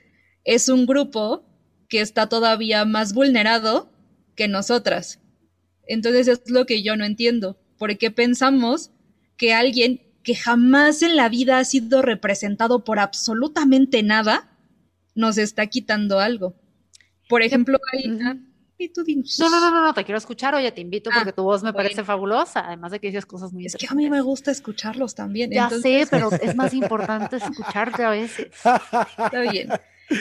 es 0.46 0.70
un 0.70 0.86
grupo 0.86 1.44
que 1.90 2.00
está 2.00 2.30
todavía 2.30 2.86
más 2.86 3.14
vulnerado 3.14 3.92
que 4.36 4.48
nosotras. 4.48 5.20
Entonces 5.86 6.30
es 6.30 6.50
lo 6.50 6.66
que 6.66 6.82
yo 6.82 6.96
no 6.96 7.04
entiendo. 7.04 7.60
¿Por 7.78 7.98
qué 7.98 8.10
pensamos 8.10 8.92
que 9.36 9.54
alguien 9.54 10.02
que 10.24 10.34
jamás 10.34 11.02
en 11.02 11.18
la 11.18 11.28
vida 11.28 11.60
ha 11.60 11.66
sido 11.66 12.02
representado 12.02 12.86
por 12.86 13.00
absolutamente 13.00 14.02
nada 14.02 14.58
nos 15.14 15.38
está 15.38 15.68
quitando 15.68 16.22
algo? 16.22 16.56
Por 17.28 17.42
ejemplo, 17.42 17.80
hay. 17.92 18.18
Y 18.78 18.90
tú 18.90 19.04
dinos. 19.04 19.38
No, 19.40 19.50
no, 19.50 19.60
no, 19.60 19.72
no, 19.72 19.82
no, 19.82 19.94
te 19.94 20.04
quiero 20.04 20.18
escuchar, 20.18 20.54
oye, 20.54 20.70
te 20.72 20.82
invito 20.82 21.10
porque 21.10 21.30
ah, 21.30 21.36
tu 21.36 21.44
voz 21.44 21.64
me 21.64 21.72
parece 21.72 22.04
fabulosa, 22.04 22.68
además 22.68 22.92
de 22.92 23.00
que 23.00 23.08
dices 23.08 23.26
cosas 23.26 23.54
muy 23.54 23.66
Es 23.66 23.76
que 23.76 23.88
a 23.90 23.94
mí 23.94 24.10
me 24.10 24.22
gusta 24.22 24.52
escucharlos 24.52 25.16
también. 25.16 25.50
Ya 25.52 25.70
sé, 25.70 26.06
pero 26.10 26.30
es 26.42 26.56
más 26.56 26.74
importante 26.74 27.38
escucharte 27.38 28.04
a 28.04 28.10
veces. 28.10 28.48
Está 28.48 29.42
bien. 29.50 29.70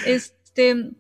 Este, 0.07 0.93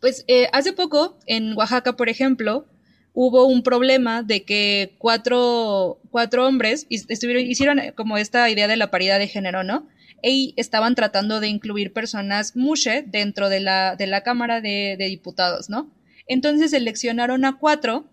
pues 0.00 0.24
eh, 0.28 0.48
hace 0.52 0.72
poco, 0.72 1.18
en 1.26 1.56
Oaxaca, 1.58 1.94
por 1.94 2.08
ejemplo, 2.08 2.66
hubo 3.12 3.46
un 3.46 3.62
problema 3.62 4.22
de 4.22 4.44
que 4.44 4.96
cuatro, 4.98 6.00
cuatro 6.10 6.46
hombres 6.46 6.86
estuvieron, 6.88 7.44
hicieron 7.44 7.80
como 7.96 8.16
esta 8.16 8.48
idea 8.48 8.66
de 8.66 8.76
la 8.76 8.90
paridad 8.90 9.18
de 9.18 9.28
género, 9.28 9.62
¿no? 9.62 9.88
Y 10.22 10.54
estaban 10.56 10.94
tratando 10.94 11.38
de 11.38 11.48
incluir 11.48 11.92
personas 11.92 12.56
mushe 12.56 13.04
dentro 13.06 13.50
de 13.50 13.60
la, 13.60 13.94
de 13.94 14.06
la 14.06 14.22
Cámara 14.22 14.60
de, 14.60 14.96
de 14.98 15.06
Diputados, 15.06 15.68
¿no? 15.68 15.92
Entonces 16.28 16.70
seleccionaron 16.70 17.44
a 17.44 17.58
cuatro 17.58 18.08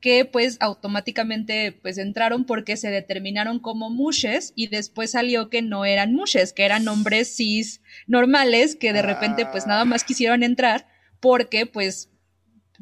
que 0.00 0.24
pues 0.24 0.56
automáticamente 0.60 1.72
pues 1.72 1.98
entraron 1.98 2.44
porque 2.44 2.76
se 2.76 2.90
determinaron 2.90 3.58
como 3.58 3.90
mushes 3.90 4.52
y 4.56 4.68
después 4.68 5.10
salió 5.10 5.50
que 5.50 5.62
no 5.62 5.84
eran 5.84 6.14
mushes, 6.14 6.52
que 6.52 6.64
eran 6.64 6.88
hombres 6.88 7.36
cis 7.36 7.82
normales 8.06 8.76
que 8.76 8.92
de 8.92 9.02
repente 9.02 9.46
pues 9.46 9.66
nada 9.66 9.84
más 9.84 10.04
quisieron 10.04 10.42
entrar 10.42 10.86
porque 11.20 11.66
pues 11.66 12.08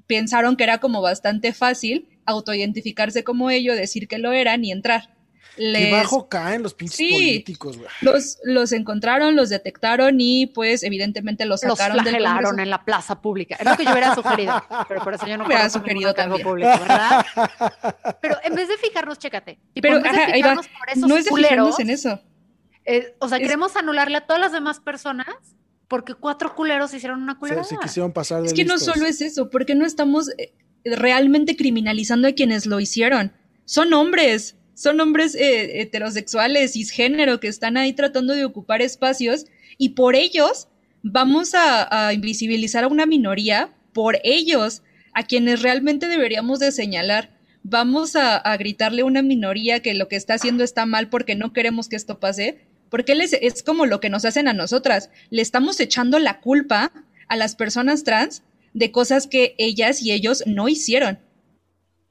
pensaron 0.07 0.57
que 0.57 0.65
era 0.65 0.79
como 0.79 1.03
bastante 1.03 1.53
fácil 1.53 2.09
autoidentificarse 2.25 3.25
como 3.25 3.51
ello, 3.51 3.75
decir 3.75 4.07
que 4.07 4.19
lo 4.19 4.33
eran 4.33 4.65
y 4.65 4.71
entrar. 4.71 5.18
Les... 5.59 5.91
bajo 5.91 6.29
caen 6.29 6.63
los 6.63 6.75
pinches 6.75 6.97
sí, 6.97 7.11
políticos, 7.11 7.77
güey. 7.77 7.89
Los, 8.01 8.39
los 8.45 8.73
encontraron, 8.73 9.37
los 9.37 9.49
detectaron 9.49 10.21
y 10.21 10.47
pues 10.47 10.83
evidentemente 10.83 11.45
los 11.45 11.61
sacaron 11.61 11.97
los 11.97 12.03
flagelaron 12.07 12.57
del 12.57 12.65
en 12.65 12.71
la 12.71 12.85
plaza 12.85 13.21
pública. 13.21 13.57
Es 13.59 13.67
lo 13.67 13.77
que 13.77 13.85
yo 13.85 13.91
hubiera 13.91 14.15
sugerido, 14.15 14.63
pero 14.89 15.03
por 15.03 15.15
eso 15.15 15.27
yo 15.27 15.37
no 15.37 15.45
hubiera 15.47 15.69
sugerido 15.69 16.15
también. 16.15 16.43
Público, 16.43 16.71
¿verdad? 16.71 17.27
Pero 18.21 18.37
en 18.45 18.55
vez 18.55 18.69
de 18.69 18.77
fijarnos, 18.77 19.19
chécate. 19.19 19.59
Y 19.75 19.81
pero 19.81 19.97
en 19.97 20.03
vez 20.03 20.13
de 20.13 20.33
fijarnos 20.33 20.67
va. 20.67 20.79
por 20.79 20.91
esos 20.91 21.09
no 21.09 21.17
es 21.17 21.25
de 21.25 21.31
culeros, 21.31 21.51
fijarnos 21.51 21.81
en 21.81 21.91
eso. 21.91 22.21
Eh, 22.85 23.17
o 23.19 23.29
sea, 23.29 23.39
es... 23.39 23.43
queremos 23.43 23.77
anularle 23.77 24.19
a 24.19 24.27
todas 24.27 24.41
las 24.41 24.53
demás 24.53 24.81
personas 24.81 25.27
porque 25.89 26.15
cuatro 26.15 26.55
culeros 26.55 26.93
hicieron 26.95 27.23
una 27.23 27.39
culera. 27.39 27.65
Sí, 27.65 27.75
sí 27.75 27.81
quisieron 27.83 28.13
pasar 28.13 28.43
de 28.43 28.49
Es 28.49 28.55
que 28.55 28.63
listos. 28.63 28.87
no 28.87 28.95
solo 28.95 29.07
es 29.07 29.21
eso, 29.21 29.51
porque 29.51 29.75
no 29.75 29.87
estamos 29.87 30.29
eh, 30.39 30.55
realmente 30.85 31.57
criminalizando 31.57 32.29
a 32.29 32.33
quienes 32.33 32.67
lo 32.67 32.79
hicieron. 32.79 33.33
Son 33.65 33.93
hombres, 33.95 34.57
son 34.79 35.01
hombres 35.01 35.35
eh, 35.35 35.81
heterosexuales, 35.81 36.75
cisgénero, 36.75 37.41
que 37.41 37.49
están 37.49 37.77
ahí 37.77 37.95
tratando 37.95 38.33
de 38.35 38.45
ocupar 38.45 38.81
espacios 38.81 39.47
y 39.77 39.91
por 39.91 40.15
ellos 40.15 40.69
vamos 41.03 41.53
a, 41.55 42.13
invisibilizar 42.15 42.85
a 42.85 42.89
una 42.89 43.05
minoría, 43.05 43.75
por 43.93 44.21
ellos, 44.23 44.83
a 45.15 45.25
quienes 45.25 45.63
realmente 45.63 46.07
deberíamos 46.07 46.61
de 46.61 46.71
señalar. 46.71 47.37
Vamos 47.65 48.15
a, 48.15 48.37
a 48.37 48.57
gritarle 48.57 49.03
a 49.03 49.07
una 49.07 49.21
minoría 49.21 49.81
que 49.81 49.95
lo 49.95 50.07
que 50.07 50.15
está 50.15 50.35
haciendo 50.35 50.63
está 50.63 50.87
mal 50.87 51.09
porque 51.09 51.35
no 51.35 51.53
queremos 51.53 51.89
que 51.89 51.97
esto 51.97 52.21
pase, 52.21 52.61
porque 52.89 53.17
les, 53.17 53.33
es 53.33 53.65
como 53.65 53.85
lo 53.85 53.99
que 53.99 54.11
nos 54.11 54.25
hacen 54.25 54.47
a 54.47 54.53
nosotras. 54.53 55.11
Le 55.31 55.43
estamos 55.43 55.81
echando 55.81 56.21
la 56.21 56.39
culpa 56.39 56.93
a 57.27 57.37
las 57.37 57.57
personas 57.57 58.05
trans 58.05 58.45
de 58.75 58.93
cosas 58.93 59.27
que 59.27 59.57
ellas 59.59 60.03
y 60.03 60.13
ellos 60.13 60.45
no 60.47 60.69
hicieron 60.69 61.19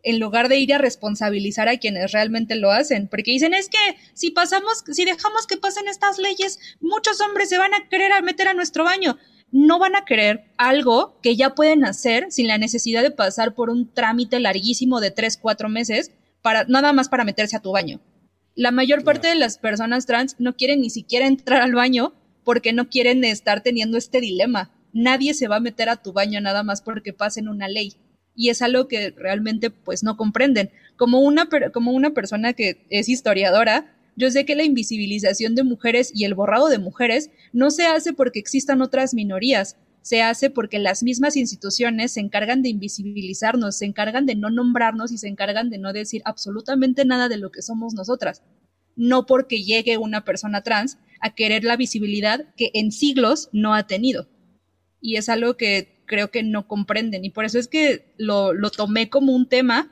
en 0.07 0.21
lugar 0.21 0.47
de 0.47 0.57
ir 0.57 0.73
a 0.73 0.77
responsabilizar 0.77 1.67
a 1.67 1.77
quienes 1.77 2.13
realmente 2.13 2.55
lo 2.55 2.71
hacen, 2.71 3.09
porque 3.09 3.31
dicen 3.31 3.53
es 3.53 3.67
que 3.67 3.77
si 4.13 4.31
pasamos, 4.31 4.85
si 4.89 5.03
dejamos 5.03 5.47
que 5.47 5.57
pasen 5.57 5.89
estas 5.89 6.17
leyes, 6.17 6.59
muchos 6.79 7.19
hombres 7.19 7.49
se 7.49 7.57
van 7.57 7.73
a 7.73 7.89
querer 7.89 8.13
a 8.13 8.21
meter 8.21 8.47
a 8.47 8.53
nuestro 8.53 8.85
baño. 8.85 9.17
No 9.51 9.79
van 9.79 9.97
a 9.97 10.05
querer 10.05 10.45
algo 10.57 11.19
que 11.21 11.35
ya 11.35 11.55
pueden 11.55 11.83
hacer 11.83 12.27
sin 12.29 12.47
la 12.47 12.57
necesidad 12.57 13.03
de 13.03 13.11
pasar 13.11 13.53
por 13.53 13.69
un 13.69 13.93
trámite 13.93 14.39
larguísimo 14.39 15.01
de 15.01 15.11
tres, 15.11 15.35
cuatro 15.35 15.67
meses 15.67 16.11
para 16.41 16.63
nada 16.63 16.93
más 16.93 17.09
para 17.09 17.25
meterse 17.25 17.57
a 17.57 17.61
tu 17.61 17.73
baño. 17.73 17.99
La 18.55 18.71
mayor 18.71 19.03
parte 19.03 19.27
de 19.27 19.35
las 19.35 19.57
personas 19.57 20.05
trans 20.05 20.37
no 20.39 20.55
quieren 20.55 20.79
ni 20.79 20.89
siquiera 20.89 21.27
entrar 21.27 21.61
al 21.61 21.75
baño 21.75 22.13
porque 22.45 22.71
no 22.71 22.87
quieren 22.87 23.25
estar 23.25 23.61
teniendo 23.61 23.97
este 23.97 24.21
dilema. 24.21 24.71
Nadie 24.93 25.33
se 25.33 25.49
va 25.49 25.57
a 25.57 25.61
meter 25.61 25.89
a 25.89 25.97
tu 25.97 26.13
baño 26.13 26.39
nada 26.39 26.63
más 26.63 26.81
porque 26.81 27.11
pasen 27.11 27.49
una 27.49 27.67
ley. 27.67 27.97
Y 28.37 28.49
es 28.49 28.61
algo 28.61 28.87
que 28.87 29.11
realmente 29.17 29.69
pues 29.69 30.03
no 30.03 30.15
comprenden. 30.15 30.69
Como 30.95 31.19
una, 31.19 31.49
como 31.73 31.91
una 31.91 32.11
persona 32.11 32.53
que 32.53 32.85
es 32.89 33.09
historiadora, 33.09 33.93
yo 34.15 34.31
sé 34.31 34.45
que 34.45 34.55
la 34.55 34.63
invisibilización 34.63 35.55
de 35.55 35.63
mujeres 35.63 36.11
y 36.15 36.23
el 36.23 36.35
borrado 36.35 36.69
de 36.69 36.79
mujeres 36.79 37.29
no 37.51 37.69
se 37.69 37.85
hace 37.85 38.13
porque 38.13 38.39
existan 38.39 38.81
otras 38.81 39.13
minorías, 39.13 39.75
se 40.01 40.21
hace 40.21 40.49
porque 40.49 40.79
las 40.79 41.03
mismas 41.03 41.35
instituciones 41.35 42.13
se 42.13 42.21
encargan 42.21 42.61
de 42.61 42.69
invisibilizarnos, 42.69 43.77
se 43.77 43.85
encargan 43.85 44.25
de 44.25 44.35
no 44.35 44.49
nombrarnos 44.49 45.11
y 45.11 45.17
se 45.17 45.27
encargan 45.27 45.69
de 45.69 45.79
no 45.79 45.91
decir 45.91 46.21
absolutamente 46.23 47.05
nada 47.05 47.27
de 47.27 47.37
lo 47.37 47.51
que 47.51 47.61
somos 47.61 47.93
nosotras. 47.93 48.41
No 48.95 49.25
porque 49.25 49.63
llegue 49.63 49.97
una 49.97 50.23
persona 50.23 50.63
trans 50.63 50.97
a 51.19 51.35
querer 51.35 51.63
la 51.63 51.75
visibilidad 51.75 52.45
que 52.55 52.71
en 52.73 52.91
siglos 52.91 53.49
no 53.51 53.73
ha 53.73 53.85
tenido. 53.85 54.27
Y 55.01 55.17
es 55.17 55.29
algo 55.29 55.57
que 55.57 55.96
creo 56.07 56.31
que 56.31 56.41
no 56.41 56.67
comprenden. 56.67 57.23
Y 57.23 57.29
por 57.29 57.45
eso 57.45 57.59
es 57.59 57.67
que 57.67 58.11
lo, 58.17 58.53
lo 58.53 58.71
tomé 58.71 59.09
como 59.09 59.33
un 59.33 59.47
tema, 59.47 59.91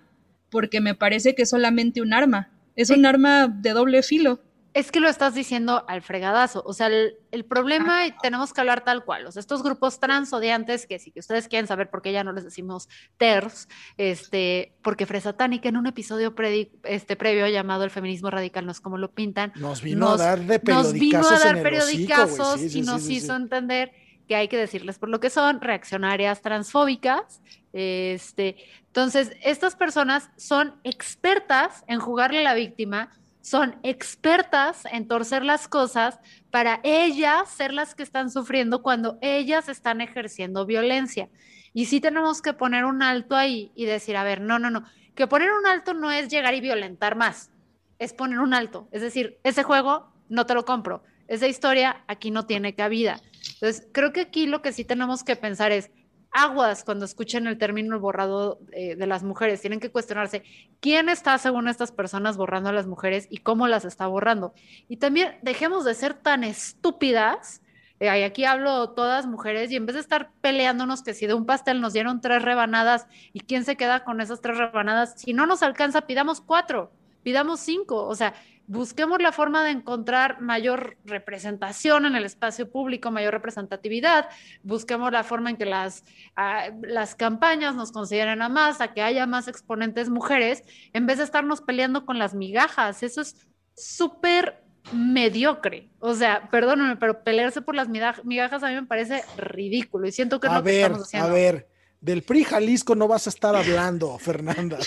porque 0.49 0.82
me 0.82 0.95
parece 0.95 1.36
que 1.36 1.43
es 1.43 1.49
solamente 1.51 2.01
un 2.01 2.13
arma 2.13 2.51
es 2.75 2.89
un 2.89 3.06
arma 3.06 3.47
de 3.47 3.71
doble 3.71 4.04
filo. 4.04 4.41
Es 4.73 4.91
que 4.91 4.99
lo 4.99 5.08
estás 5.08 5.34
diciendo 5.34 5.86
al 5.88 6.01
fregadazo. 6.01 6.62
O 6.65 6.73
sea, 6.73 6.88
el, 6.88 7.45
problema, 7.45 8.01
tenemos 8.21 8.51
que 8.51 8.60
hablar 8.60 8.84
tal 8.84 9.06
cual. 9.06 9.25
O 9.25 9.32
sea, 9.32 9.39
estos 9.39 9.63
grupos 9.63 10.01
transodiantes, 10.01 10.86
que 10.86 10.99
sí 10.99 11.12
que 11.12 11.21
ustedes 11.21 11.47
quieren 11.47 11.65
saber 11.65 11.89
por 11.89 12.01
qué 12.01 12.12
ya 12.12 12.25
no 12.25 12.34
les 12.34 12.43
decimos 12.43 12.89
TERFs, 13.17 13.69
este, 13.95 14.75
porque 14.82 15.06
Fresatánica 15.06 15.69
en 15.69 15.78
un 15.78 15.88
episodio 15.88 16.36
este, 16.84 17.15
previo 17.15 17.47
llamado 17.47 17.86
El 17.86 17.89
feminismo 17.89 18.30
radical 18.30 18.65
no 18.65 18.73
es 18.73 18.82
como 18.82 18.97
lo 18.97 19.12
pintan. 19.12 19.54
Nos 19.56 19.82
vino 19.82 20.10
a 20.10 20.17
dar 20.17 20.39
de 20.41 20.60
periodicazos. 20.60 20.91
Nos 20.91 20.99
vino 20.99 21.25
a 21.25 21.39
dar 21.39 21.63
periodicazos 21.63 22.75
y 22.75 22.82
nos 22.82 23.10
hizo 23.10 23.34
entender 23.34 23.93
que 24.27 24.35
hay 24.35 24.47
que 24.47 24.57
decirles 24.57 24.97
por 24.97 25.09
lo 25.09 25.19
que 25.19 25.29
son 25.29 25.61
reaccionarias 25.61 26.41
transfóbicas. 26.41 27.41
Este, 27.73 28.57
entonces, 28.88 29.31
estas 29.43 29.75
personas 29.75 30.29
son 30.38 30.75
expertas 30.83 31.83
en 31.88 31.99
jugarle 31.99 32.39
a 32.39 32.43
la 32.43 32.53
víctima, 32.53 33.11
son 33.41 33.75
expertas 33.83 34.83
en 34.91 35.07
torcer 35.07 35.43
las 35.43 35.67
cosas 35.67 36.19
para 36.49 36.79
ellas 36.83 37.49
ser 37.49 37.73
las 37.73 37.93
que 37.93 38.03
están 38.03 38.31
sufriendo 38.31 38.81
cuando 38.81 39.19
ellas 39.21 39.69
están 39.69 40.01
ejerciendo 40.01 40.65
violencia. 40.65 41.29
Y 41.73 41.85
sí 41.85 41.99
tenemos 41.99 42.41
que 42.41 42.53
poner 42.53 42.85
un 42.85 43.03
alto 43.03 43.35
ahí 43.35 43.71
y 43.75 43.85
decir, 43.85 44.17
a 44.17 44.23
ver, 44.23 44.41
no, 44.41 44.57
no, 44.57 44.69
no, 44.69 44.85
que 45.13 45.27
poner 45.27 45.51
un 45.51 45.67
alto 45.67 45.93
no 45.93 46.11
es 46.11 46.29
llegar 46.29 46.53
y 46.53 46.61
violentar 46.61 47.15
más, 47.15 47.51
es 47.99 48.13
poner 48.13 48.39
un 48.39 48.53
alto. 48.53 48.88
Es 48.91 49.01
decir, 49.01 49.38
ese 49.43 49.63
juego 49.63 50.11
no 50.29 50.45
te 50.45 50.53
lo 50.53 50.65
compro, 50.65 51.03
esa 51.27 51.47
historia 51.47 52.03
aquí 52.07 52.31
no 52.31 52.45
tiene 52.45 52.75
cabida. 52.75 53.19
Entonces, 53.53 53.88
creo 53.91 54.12
que 54.12 54.21
aquí 54.21 54.47
lo 54.47 54.62
que 54.62 54.73
sí 54.73 54.86
tenemos 54.86 55.23
que 55.23 55.36
pensar 55.36 55.71
es, 55.71 55.91
aguas 56.36 56.84
cuando 56.84 57.05
escuchen 57.05 57.47
el 57.47 57.58
término 57.58 57.97
borrado 57.97 58.60
eh, 58.73 58.95
de 58.95 59.08
las 59.08 59.23
mujeres, 59.23 59.62
tienen 59.62 59.79
que 59.79 59.89
cuestionarse 59.89 60.43
quién 60.81 61.08
está 61.08 61.38
según 61.38 61.69
estas 61.69 61.93
personas 61.93 62.36
borrando 62.36 62.69
a 62.69 62.73
las 62.73 62.88
mujeres 62.88 63.27
y 63.29 63.38
cómo 63.38 63.69
las 63.69 63.86
está 63.86 64.05
borrando. 64.08 64.53
Y 64.89 64.97
también 64.97 65.38
dejemos 65.43 65.86
de 65.86 65.93
ser 65.93 66.13
tan 66.13 66.43
estúpidas. 66.43 67.62
Eh, 68.01 68.10
aquí 68.10 68.43
hablo 68.43 68.89
todas 68.89 69.25
mujeres 69.25 69.71
y 69.71 69.77
en 69.77 69.86
vez 69.86 69.93
de 69.93 70.01
estar 70.01 70.29
peleándonos 70.41 71.03
que 71.03 71.13
si 71.13 71.25
de 71.25 71.34
un 71.34 71.45
pastel 71.45 71.79
nos 71.79 71.93
dieron 71.93 72.19
tres 72.19 72.41
rebanadas 72.41 73.08
y 73.31 73.39
quién 73.39 73.63
se 73.63 73.77
queda 73.77 74.03
con 74.03 74.19
esas 74.19 74.41
tres 74.41 74.58
rebanadas, 74.58 75.13
si 75.15 75.31
no 75.31 75.45
nos 75.45 75.63
alcanza, 75.63 76.01
pidamos 76.01 76.41
cuatro, 76.41 76.91
pidamos 77.23 77.62
cinco. 77.62 78.05
O 78.05 78.13
sea, 78.13 78.34
busquemos 78.67 79.21
la 79.21 79.32
forma 79.32 79.63
de 79.63 79.71
encontrar 79.71 80.41
mayor 80.41 80.97
representación 81.06 82.06
en 82.06 82.15
el 82.15 82.25
espacio 82.25 82.69
público, 82.69 83.12
mayor 83.12 83.34
representatividad, 83.34 84.28
busquemos 84.63 85.12
la 85.12 85.23
forma 85.23 85.49
en 85.49 85.58
que 85.58 85.65
las, 85.65 86.04
ah, 86.36 86.69
las 86.82 87.15
campañas 87.15 87.75
nos 87.75 87.91
consideren 87.91 88.41
a 88.41 88.49
más, 88.49 88.82
a 88.82 88.93
que 88.93 89.01
haya 89.01 89.25
más 89.25 89.47
exponentes 89.47 90.10
mujeres, 90.10 90.63
en 90.93 91.06
vez 91.06 91.17
de 91.17 91.23
estarnos 91.23 91.62
peleando 91.62 92.06
con 92.06 92.19
las 92.19 92.34
migajas. 92.34 93.04
Eso 93.04 93.21
es 93.21 93.36
súper 93.75 94.63
mediocre. 94.93 95.89
O 95.99 96.13
sea, 96.13 96.49
perdónenme, 96.49 96.97
pero 96.97 97.23
pelearse 97.23 97.62
por 97.62 97.75
las 97.75 97.89
migajas 97.89 98.63
a 98.63 98.69
mí 98.69 98.75
me 98.75 98.86
parece 98.86 99.23
ridículo 99.38 100.08
y 100.08 100.12
siento 100.12 100.39
que 100.39 100.47
a 100.47 100.54
no 100.54 100.63
ver, 100.63 100.91
A 101.13 101.28
ver, 101.28 101.67
del 102.05 102.21
PRI 102.21 102.43
Jalisco 102.43 102.93
no 102.93 103.07
vas 103.07 103.25
a 103.25 103.31
estar 103.31 103.55
hablando, 103.55 104.19
Fernanda. 104.19 104.77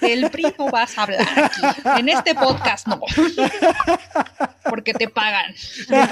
Del 0.00 0.30
PRI 0.30 0.54
no 0.58 0.70
vas 0.70 0.96
a 0.96 1.02
hablar 1.02 1.28
aquí. 1.36 1.60
En 2.00 2.08
este 2.08 2.34
podcast 2.34 2.86
no. 2.86 2.98
Porque 4.64 4.94
te 4.94 5.08
pagan. 5.08 5.54
Te 5.86 6.06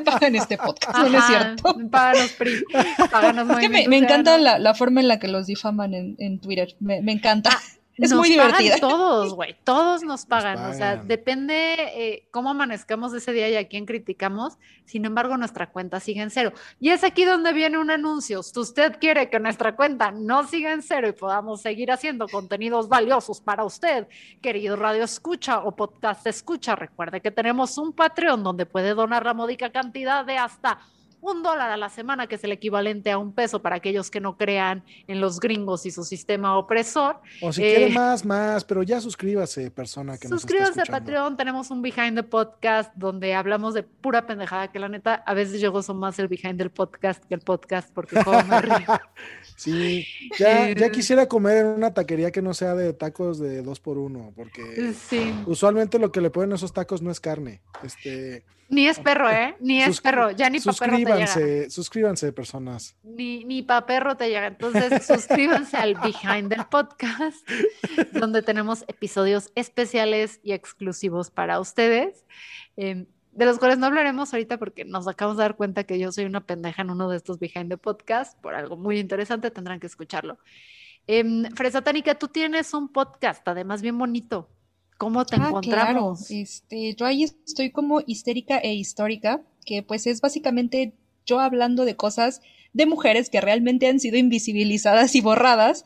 pagan 0.00 0.34
este, 0.34 0.54
este 0.56 0.58
podcast, 0.58 0.98
¿no 0.98 1.16
es 1.16 1.24
cierto? 1.26 1.76
Páganos 1.88 2.32
PRI. 2.32 2.64
Páganos 3.08 3.50
es 3.50 3.56
que 3.58 3.68
me, 3.88 3.96
encanta 3.96 4.36
la, 4.36 4.74
forma 4.74 5.00
en 5.00 5.06
la 5.06 5.20
que 5.20 5.28
los 5.28 5.46
difaman 5.46 5.94
en, 5.94 6.16
en 6.18 6.40
Twitter. 6.40 6.74
Me, 6.80 7.00
me 7.00 7.12
encanta. 7.12 7.50
Es 7.98 8.12
muy 8.12 8.28
divertida. 8.28 8.76
Todos, 8.78 9.34
güey, 9.34 9.56
todos 9.64 10.02
nos 10.02 10.26
pagan. 10.26 10.70
O 10.70 10.74
sea, 10.74 10.96
depende 10.96 11.74
eh, 11.78 12.28
cómo 12.30 12.50
amanezcamos 12.50 13.14
ese 13.14 13.32
día 13.32 13.48
y 13.48 13.56
a 13.56 13.68
quién 13.68 13.86
criticamos. 13.86 14.58
Sin 14.84 15.04
embargo, 15.04 15.36
nuestra 15.36 15.70
cuenta 15.70 15.98
sigue 16.00 16.22
en 16.22 16.30
cero. 16.30 16.52
Y 16.78 16.90
es 16.90 17.04
aquí 17.04 17.24
donde 17.24 17.52
viene 17.52 17.78
un 17.78 17.90
anuncio. 17.90 18.42
Si 18.42 18.58
usted 18.58 18.98
quiere 19.00 19.30
que 19.30 19.40
nuestra 19.40 19.76
cuenta 19.76 20.10
no 20.10 20.46
siga 20.46 20.72
en 20.72 20.82
cero 20.82 21.08
y 21.08 21.12
podamos 21.12 21.62
seguir 21.62 21.90
haciendo 21.90 22.28
contenidos 22.28 22.88
valiosos 22.88 23.40
para 23.40 23.64
usted, 23.64 24.06
querido 24.42 24.76
Radio 24.76 25.04
Escucha 25.04 25.60
o 25.60 25.74
Podcast 25.74 26.26
Escucha, 26.26 26.76
recuerde 26.76 27.20
que 27.20 27.30
tenemos 27.30 27.78
un 27.78 27.92
Patreon 27.92 28.42
donde 28.42 28.66
puede 28.66 28.94
donar 28.94 29.24
la 29.24 29.34
módica 29.34 29.70
cantidad 29.72 30.24
de 30.24 30.36
hasta 30.36 30.80
un 31.20 31.42
dólar 31.42 31.70
a 31.70 31.76
la 31.76 31.88
semana, 31.88 32.26
que 32.26 32.36
es 32.36 32.44
el 32.44 32.52
equivalente 32.52 33.10
a 33.10 33.18
un 33.18 33.32
peso 33.32 33.62
para 33.62 33.76
aquellos 33.76 34.10
que 34.10 34.20
no 34.20 34.36
crean 34.36 34.84
en 35.08 35.20
los 35.20 35.40
gringos 35.40 35.86
y 35.86 35.90
su 35.90 36.04
sistema 36.04 36.56
opresor. 36.58 37.20
O 37.42 37.52
si 37.52 37.62
quiere 37.62 37.88
eh, 37.88 37.94
más, 37.94 38.24
más, 38.24 38.64
pero 38.64 38.82
ya 38.82 39.00
suscríbase, 39.00 39.70
persona 39.70 40.18
que 40.18 40.28
Suscríbase 40.28 40.82
a 40.82 40.84
Patreon, 40.84 41.36
tenemos 41.36 41.70
un 41.70 41.82
Behind 41.82 42.16
the 42.16 42.22
Podcast 42.22 42.92
donde 42.94 43.34
hablamos 43.34 43.74
de 43.74 43.82
pura 43.82 44.26
pendejada, 44.26 44.70
que 44.70 44.78
la 44.78 44.88
neta, 44.88 45.14
a 45.14 45.34
veces 45.34 45.60
yo 45.60 45.72
gozo 45.72 45.94
más 45.94 46.18
el 46.18 46.28
Behind 46.28 46.58
del 46.58 46.70
podcast 46.70 47.24
que 47.24 47.34
el 47.34 47.40
podcast, 47.40 47.92
porque. 47.92 48.16
Sí, 49.56 50.06
ya, 50.38 50.70
ya 50.72 50.90
quisiera 50.90 51.26
comer 51.26 51.58
en 51.58 51.66
una 51.68 51.94
taquería 51.94 52.30
que 52.30 52.42
no 52.42 52.52
sea 52.52 52.74
de 52.74 52.92
tacos 52.92 53.38
de 53.38 53.62
dos 53.62 53.80
por 53.80 53.96
uno, 53.96 54.32
porque 54.36 54.94
usualmente 55.46 55.98
lo 55.98 56.12
que 56.12 56.20
le 56.20 56.30
ponen 56.30 56.52
a 56.52 56.56
esos 56.56 56.74
tacos 56.74 57.00
no 57.00 57.10
es 57.10 57.20
carne. 57.20 57.62
Este, 57.82 58.44
ni 58.68 58.88
es 58.88 58.98
perro, 58.98 59.30
¿eh? 59.30 59.56
Ni 59.60 59.82
es 59.82 60.00
perro. 60.00 60.30
Ya 60.30 60.50
ni 60.50 60.60
para 60.60 60.76
perro 60.76 60.96
te 60.96 61.04
llega. 61.04 61.70
Suscríbanse, 61.70 62.32
personas. 62.32 62.96
Ni, 63.02 63.44
ni 63.44 63.62
para 63.62 63.86
perro 63.86 64.16
te 64.16 64.28
llega. 64.28 64.46
Entonces, 64.46 65.04
suscríbanse 65.06 65.76
al 65.76 65.94
Behind 65.94 66.48
the 66.48 66.64
Podcast, 66.70 67.48
donde 68.12 68.42
tenemos 68.42 68.84
episodios 68.88 69.52
especiales 69.54 70.40
y 70.42 70.52
exclusivos 70.52 71.30
para 71.30 71.60
ustedes. 71.60 72.24
Em, 72.76 73.06
de 73.32 73.44
los 73.44 73.58
cuales 73.58 73.78
no 73.78 73.86
hablaremos 73.86 74.32
ahorita 74.32 74.58
porque 74.58 74.84
nos 74.84 75.06
acabamos 75.06 75.36
de 75.36 75.42
dar 75.42 75.56
cuenta 75.56 75.84
que 75.84 75.98
yo 75.98 76.10
soy 76.10 76.24
una 76.24 76.46
pendeja 76.46 76.82
en 76.82 76.90
uno 76.90 77.08
de 77.10 77.18
estos 77.18 77.38
Behind 77.38 77.68
the 77.68 77.76
Podcast, 77.76 78.40
por 78.40 78.54
algo 78.54 78.76
muy 78.76 78.98
interesante, 78.98 79.50
tendrán 79.50 79.78
que 79.78 79.86
escucharlo. 79.86 80.38
Eh, 81.06 81.22
Fresa 81.54 81.82
Tánica, 81.82 82.16
tú 82.16 82.28
tienes 82.28 82.72
un 82.74 82.88
podcast, 82.88 83.46
además 83.46 83.82
bien 83.82 83.98
bonito. 83.98 84.48
¿Cómo 84.98 85.24
te 85.26 85.36
ah, 85.36 85.48
encontramos? 85.48 86.30
Este, 86.30 86.94
yo 86.94 87.06
ahí 87.06 87.24
estoy 87.24 87.70
como 87.70 88.00
histérica 88.06 88.58
e 88.58 88.74
histórica, 88.74 89.42
que 89.64 89.82
pues 89.82 90.06
es 90.06 90.20
básicamente 90.20 90.94
yo 91.26 91.40
hablando 91.40 91.84
de 91.84 91.96
cosas 91.96 92.40
de 92.72 92.86
mujeres 92.86 93.30
que 93.30 93.40
realmente 93.40 93.88
han 93.88 94.00
sido 94.00 94.16
invisibilizadas 94.16 95.14
y 95.14 95.20
borradas 95.20 95.84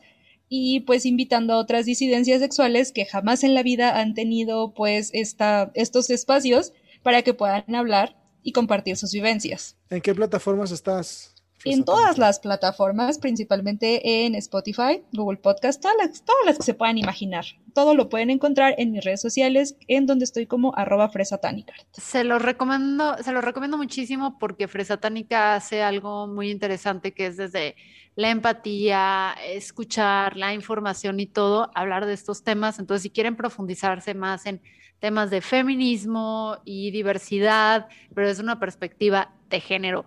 y 0.49 0.81
pues 0.81 1.05
invitando 1.05 1.53
a 1.53 1.57
otras 1.57 1.85
disidencias 1.85 2.41
sexuales 2.41 2.91
que 2.91 3.05
jamás 3.05 3.43
en 3.43 3.53
la 3.53 3.63
vida 3.63 3.99
han 3.99 4.13
tenido 4.13 4.73
pues 4.73 5.09
esta, 5.13 5.71
estos 5.75 6.09
espacios 6.09 6.73
para 7.03 7.21
que 7.21 7.33
puedan 7.33 7.73
hablar 7.75 8.17
y 8.43 8.51
compartir 8.51 8.97
sus 8.97 9.11
vivencias. 9.13 9.77
¿En 9.89 10.01
qué 10.01 10.13
plataformas 10.13 10.71
estás? 10.71 11.30
En 11.65 11.83
todas 11.83 12.17
las 12.17 12.39
plataformas, 12.39 13.17
principalmente 13.17 14.25
en 14.25 14.35
Spotify, 14.35 15.03
Google 15.13 15.37
Podcast, 15.37 15.81
todas 15.81 15.97
las, 15.97 16.23
todas 16.23 16.45
las 16.45 16.57
que 16.57 16.63
se 16.63 16.73
puedan 16.73 16.97
imaginar. 16.97 17.45
Todo 17.73 17.95
lo 17.95 18.09
pueden 18.09 18.29
encontrar 18.29 18.75
en 18.77 18.91
mis 18.91 19.03
redes 19.03 19.21
sociales, 19.21 19.75
en 19.87 20.05
donde 20.05 20.25
estoy 20.25 20.45
como 20.45 20.75
arroba 20.75 21.09
fresatánica. 21.09 21.73
Se 21.93 22.23
lo 22.23 22.39
recomiendo, 22.39 23.15
se 23.23 23.31
lo 23.31 23.41
recomiendo 23.41 23.77
muchísimo 23.77 24.37
porque 24.39 24.67
Fresatánica 24.67 25.55
hace 25.55 25.81
algo 25.81 26.27
muy 26.27 26.51
interesante 26.51 27.13
que 27.13 27.27
es 27.27 27.37
desde 27.37 27.75
la 28.15 28.29
empatía, 28.29 29.35
escuchar 29.47 30.35
la 30.35 30.53
información 30.53 31.19
y 31.19 31.27
todo, 31.27 31.71
hablar 31.75 32.05
de 32.05 32.13
estos 32.13 32.43
temas. 32.43 32.79
Entonces, 32.79 33.03
si 33.03 33.09
quieren 33.09 33.35
profundizarse 33.35 34.13
más 34.13 34.45
en 34.45 34.61
temas 34.99 35.29
de 35.31 35.41
feminismo 35.41 36.57
y 36.63 36.91
diversidad, 36.91 37.87
pero 38.13 38.29
es 38.29 38.39
una 38.39 38.59
perspectiva 38.59 39.31
de 39.49 39.59
género. 39.59 40.05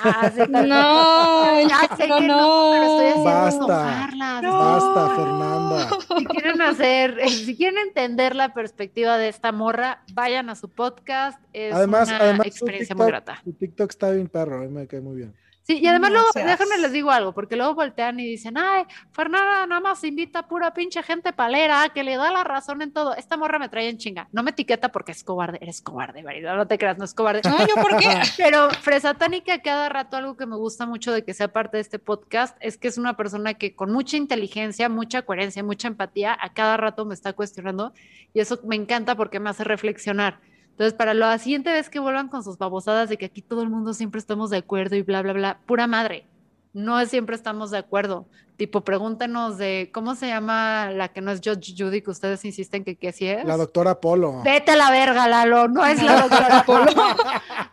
Ah, 0.02 0.30
sí, 0.34 0.40
tal- 0.50 0.68
No, 0.68 1.60
Ya 1.68 1.80
sé 1.96 2.02
género 2.02 2.18
que 2.18 2.26
no, 2.26 2.70
pero 2.72 2.84
estoy 2.84 3.06
haciendo 3.06 3.66
Basta. 3.68 3.82
enojarlas. 3.82 4.42
Basta, 4.42 5.16
Fernanda. 5.16 5.88
Si 6.18 6.24
quieren 6.26 6.62
hacer, 6.62 7.20
si 7.28 7.56
quieren 7.56 7.78
entender 7.78 8.34
la 8.36 8.52
perspectiva 8.52 9.16
de 9.18 9.28
esta 9.28 9.52
morra, 9.52 10.02
vayan 10.12 10.50
a 10.50 10.54
su 10.54 10.68
podcast. 10.70 11.40
Es 11.52 11.72
Además, 11.74 12.08
una 12.08 12.18
además 12.18 12.46
experiencia 12.46 12.94
TikTok, 12.94 12.98
muy 13.04 13.06
grata. 13.10 13.40
su 13.44 13.52
TikTok 13.52 13.90
está 13.90 14.10
bien 14.10 14.28
perro, 14.28 14.56
a 14.58 14.60
mí 14.60 14.68
me 14.68 14.86
cae 14.86 15.00
muy 15.00 15.16
bien. 15.16 15.34
Sí, 15.66 15.78
y 15.82 15.86
además 15.88 16.10
No 16.10 16.18
luego, 16.18 16.32
seas- 16.32 16.46
déjenme 16.46 16.78
les 16.78 16.92
digo 16.92 17.10
algo, 17.10 17.32
porque 17.32 17.56
luego 17.56 17.74
voltean 17.74 18.20
y 18.20 18.24
dicen, 18.24 18.56
ay, 18.56 18.84
Fernanda 19.10 19.66
nada 19.66 19.80
más 19.80 20.04
invita 20.04 20.38
a 20.38 20.46
pura 20.46 20.72
pinche 20.72 21.02
gente 21.02 21.32
palera 21.32 21.88
que 21.92 22.04
le 22.04 22.16
da 22.16 22.30
la 22.30 22.44
razón 22.44 22.82
en 22.82 22.92
todo. 22.92 23.16
Esta 23.16 23.36
morra 23.36 23.58
me 23.58 23.68
trae 23.68 23.88
en 23.88 23.98
chinga. 23.98 24.28
No 24.30 24.44
me 24.44 24.52
etiqueta 24.52 24.92
porque 24.92 25.10
es 25.10 25.24
cobarde, 25.24 25.58
eres 25.60 25.80
cobarde, 25.82 26.22
marido, 26.22 26.54
no 26.54 26.68
te 26.68 26.78
creas, 26.78 26.98
no 26.98 27.04
es 27.04 27.14
cobarde. 27.14 27.40
No, 27.48 27.58
¿yo 27.66 27.74
por 27.82 27.96
qué? 27.96 28.06
Pero 28.36 28.70
Fresatánica, 28.70 29.60
cada 29.60 29.88
rato 29.88 30.16
algo 30.16 30.36
que 30.36 30.46
me 30.46 30.54
gusta 30.54 30.86
mucho 30.86 31.12
de 31.12 31.24
que 31.24 31.34
sea 31.34 31.48
parte 31.48 31.78
de 31.78 31.80
este 31.80 31.98
podcast 31.98 32.56
es 32.60 32.78
que 32.78 32.86
es 32.86 32.96
una 32.96 33.16
persona 33.16 33.54
que 33.54 33.74
con 33.74 33.90
mucha 33.90 34.16
inteligencia, 34.16 34.88
mucha 34.88 35.22
coherencia, 35.22 35.64
mucha 35.64 35.88
empatía, 35.88 36.38
a 36.40 36.52
cada 36.52 36.76
rato 36.76 37.04
me 37.04 37.14
está 37.14 37.32
cuestionando 37.32 37.92
y 38.32 38.38
eso 38.38 38.60
me 38.64 38.76
encanta 38.76 39.16
porque 39.16 39.40
me 39.40 39.50
hace 39.50 39.64
reflexionar. 39.64 40.38
Entonces, 40.76 40.92
para 40.92 41.14
la 41.14 41.38
siguiente 41.38 41.72
vez 41.72 41.88
que 41.88 41.98
vuelvan 41.98 42.28
con 42.28 42.44
sus 42.44 42.58
babosadas 42.58 43.08
de 43.08 43.16
que 43.16 43.24
aquí 43.24 43.40
todo 43.40 43.62
el 43.62 43.70
mundo 43.70 43.94
siempre 43.94 44.18
estamos 44.18 44.50
de 44.50 44.58
acuerdo 44.58 44.94
y 44.94 45.00
bla, 45.00 45.22
bla, 45.22 45.32
bla, 45.32 45.58
pura 45.64 45.86
madre. 45.86 46.26
No 46.74 47.00
es 47.00 47.08
siempre 47.08 47.34
estamos 47.34 47.70
de 47.70 47.78
acuerdo. 47.78 48.26
Tipo, 48.58 48.82
pregúntenos 48.82 49.56
de 49.56 49.88
cómo 49.94 50.14
se 50.16 50.26
llama 50.26 50.90
la 50.90 51.08
que 51.08 51.22
no 51.22 51.30
es 51.30 51.40
Judge 51.42 51.74
Judy, 51.78 52.02
que 52.02 52.10
ustedes 52.10 52.44
insisten 52.44 52.84
que, 52.84 52.94
que 52.96 53.12
sí 53.12 53.26
es. 53.26 53.46
La 53.46 53.56
doctora 53.56 53.98
Polo. 54.02 54.42
Vete 54.42 54.72
a 54.72 54.76
la 54.76 54.90
verga, 54.90 55.26
Lalo, 55.26 55.66
no 55.68 55.82
es 55.86 56.02
la 56.02 56.20
doctora 56.28 56.62
Polo. 56.66 56.92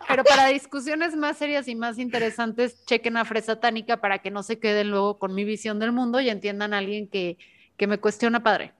Pero 0.08 0.24
para 0.24 0.46
discusiones 0.46 1.14
más 1.14 1.36
serias 1.36 1.68
y 1.68 1.74
más 1.74 1.98
interesantes, 1.98 2.86
chequen 2.86 3.18
a 3.18 3.26
Fresa 3.26 3.60
Tánica 3.60 3.98
para 3.98 4.20
que 4.20 4.30
no 4.30 4.42
se 4.42 4.58
queden 4.58 4.90
luego 4.90 5.18
con 5.18 5.34
mi 5.34 5.44
visión 5.44 5.78
del 5.78 5.92
mundo 5.92 6.22
y 6.22 6.30
entiendan 6.30 6.72
a 6.72 6.78
alguien 6.78 7.06
que, 7.06 7.36
que 7.76 7.86
me 7.86 7.98
cuestiona 7.98 8.42
padre. 8.42 8.72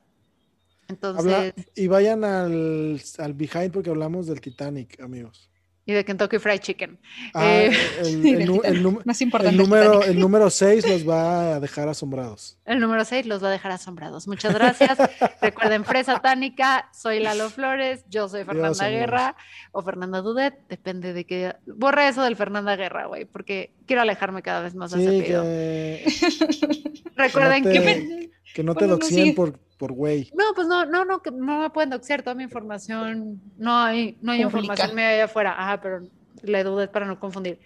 Entonces, 0.89 1.25
Habla- 1.25 1.55
y 1.75 1.87
vayan 1.87 2.25
al, 2.25 3.01
al 3.19 3.35
behind 3.35 3.73
porque 3.73 3.91
hablamos 3.91 4.27
del 4.27 4.41
Titanic, 4.41 5.01
amigos. 5.01 5.51
y 5.87 5.93
de 5.93 6.03
Kentucky 6.03 6.39
Fried 6.39 6.61
Chicken. 6.61 6.99
Ah, 7.35 7.47
Eh, 7.47 7.73
el, 8.01 8.27
el 8.41 8.47
nu- 8.47 8.61
el 8.65 8.83
num- 8.83 9.03
Más 9.05 9.21
el 9.21 9.27
importante. 9.27 9.57
número, 9.57 10.03
el 10.03 10.19
número 10.19 10.49
6 10.49 10.89
los 10.89 11.07
va 11.07 11.57
a 11.57 11.61
dejar 11.61 11.89
asombrados. 11.91 12.57
El 12.65 12.81
número 12.81 13.05
6 13.05 13.27
los 13.27 13.43
va 13.45 13.49
a 13.49 13.51
dejar 13.51 13.71
asombrados. 13.73 14.27
Muchas 14.27 14.55
gracias. 14.55 14.97
Recuerden, 15.43 15.85
Fresa 15.85 16.21
Tánica, 16.21 16.89
soy 16.95 17.21
Lalo 17.21 17.51
Flores, 17.51 18.03
yo 18.09 18.31
soy 18.31 18.45
Fernanda. 18.45 18.89
Guerra 18.89 19.37
o 19.73 19.83
Fernanda 19.83 20.23
Dudet, 20.23 20.55
depende 20.71 21.13
de 21.13 21.27
qué. 21.27 21.55
Borra 21.67 22.09
eso 22.09 22.23
del 22.23 22.37
Fernanda 22.37 22.77
Guerra, 22.77 23.05
güey, 23.07 23.27
porque 23.27 23.75
quiero 23.87 24.01
alejarme 24.01 24.41
cada 24.41 24.63
vez 24.63 24.75
más 24.75 24.91
de 24.93 25.03
ese 25.05 25.19
Sí, 25.19 25.23
que, 25.27 27.11
Recuerden 27.17 27.63
no 27.65 27.71
que. 27.71 28.31
Que 28.55 28.63
no 28.63 28.73
te 28.75 28.87
Bueno, 28.87 28.95
no, 28.95 28.99
doxien 29.01 29.27
sí. 29.27 29.33
por, 29.33 29.59
por 29.77 29.93
güey. 29.93 30.31
No, 30.33 30.55
pues 30.55 30.69
no, 30.69 30.87
no, 30.87 31.05
no, 31.05 31.21
que 31.21 31.33
no 31.33 31.61
me 31.61 31.71
pueden 31.71 31.91
doxear 31.91 32.23
toda 32.23 32.37
mi 32.37 32.45
información. 32.45 33.43
No 33.59 33.77
hay, 33.77 34.17
no 34.23 34.33
hay 34.33 34.43
información 34.43 34.95
mía 34.95 35.11
allá 35.11 35.25
afuera. 35.25 35.55
Ajá, 35.59 35.81
pero 35.83 36.09
le 36.41 36.65
dudé 36.65 36.87
para 36.87 37.05
no 37.05 37.19
confundir. 37.19 37.61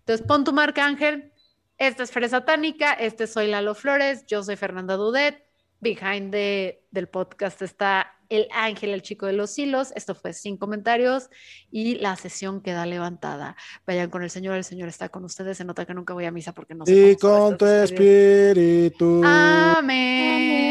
Entonces, 0.00 0.26
pon 0.26 0.42
tu 0.42 0.52
marca, 0.52 0.84
Ángel. 0.84 1.32
Esta 1.78 2.02
es 2.02 2.10
Fresa 2.10 2.44
Tánica, 2.44 2.92
este 2.94 3.28
soy 3.28 3.46
Lalo 3.46 3.76
Flores, 3.76 4.26
yo 4.26 4.42
soy 4.42 4.56
Fernanda 4.56 4.96
Dudet. 4.96 5.47
Behind 5.80 6.32
de, 6.32 6.82
del 6.90 7.08
podcast 7.08 7.62
está 7.62 8.14
el 8.28 8.48
Ángel, 8.52 8.90
el 8.90 9.02
chico 9.02 9.26
de 9.26 9.32
los 9.32 9.58
hilos. 9.58 9.92
Esto 9.94 10.14
fue 10.14 10.32
sin 10.32 10.56
comentarios 10.56 11.30
y 11.70 11.96
la 11.96 12.16
sesión 12.16 12.60
queda 12.60 12.86
levantada. 12.86 13.56
Vayan 13.86 14.10
con 14.10 14.22
el 14.22 14.30
Señor, 14.30 14.56
el 14.56 14.64
Señor 14.64 14.88
está 14.88 15.08
con 15.08 15.24
ustedes. 15.24 15.56
Se 15.58 15.64
nota 15.64 15.86
que 15.86 15.94
nunca 15.94 16.14
voy 16.14 16.24
a 16.24 16.30
misa 16.30 16.52
porque 16.52 16.74
no 16.74 16.84
sé 16.84 17.12
Y 17.12 17.16
con 17.16 17.56
tu 17.56 17.66
espíritu. 17.66 19.22
Amén. 19.24 20.68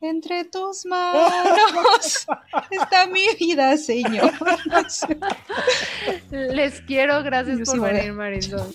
Entre 0.00 0.44
tus 0.44 0.84
manos 0.86 2.26
está 2.70 3.06
mi 3.06 3.26
vida, 3.40 3.76
Señor. 3.78 4.32
Les 6.30 6.82
quiero, 6.82 7.22
gracias 7.22 7.58
Yo 7.58 7.64
por 7.64 7.74
sí 7.74 7.80
venir, 7.80 8.12
Marisol. 8.12 8.74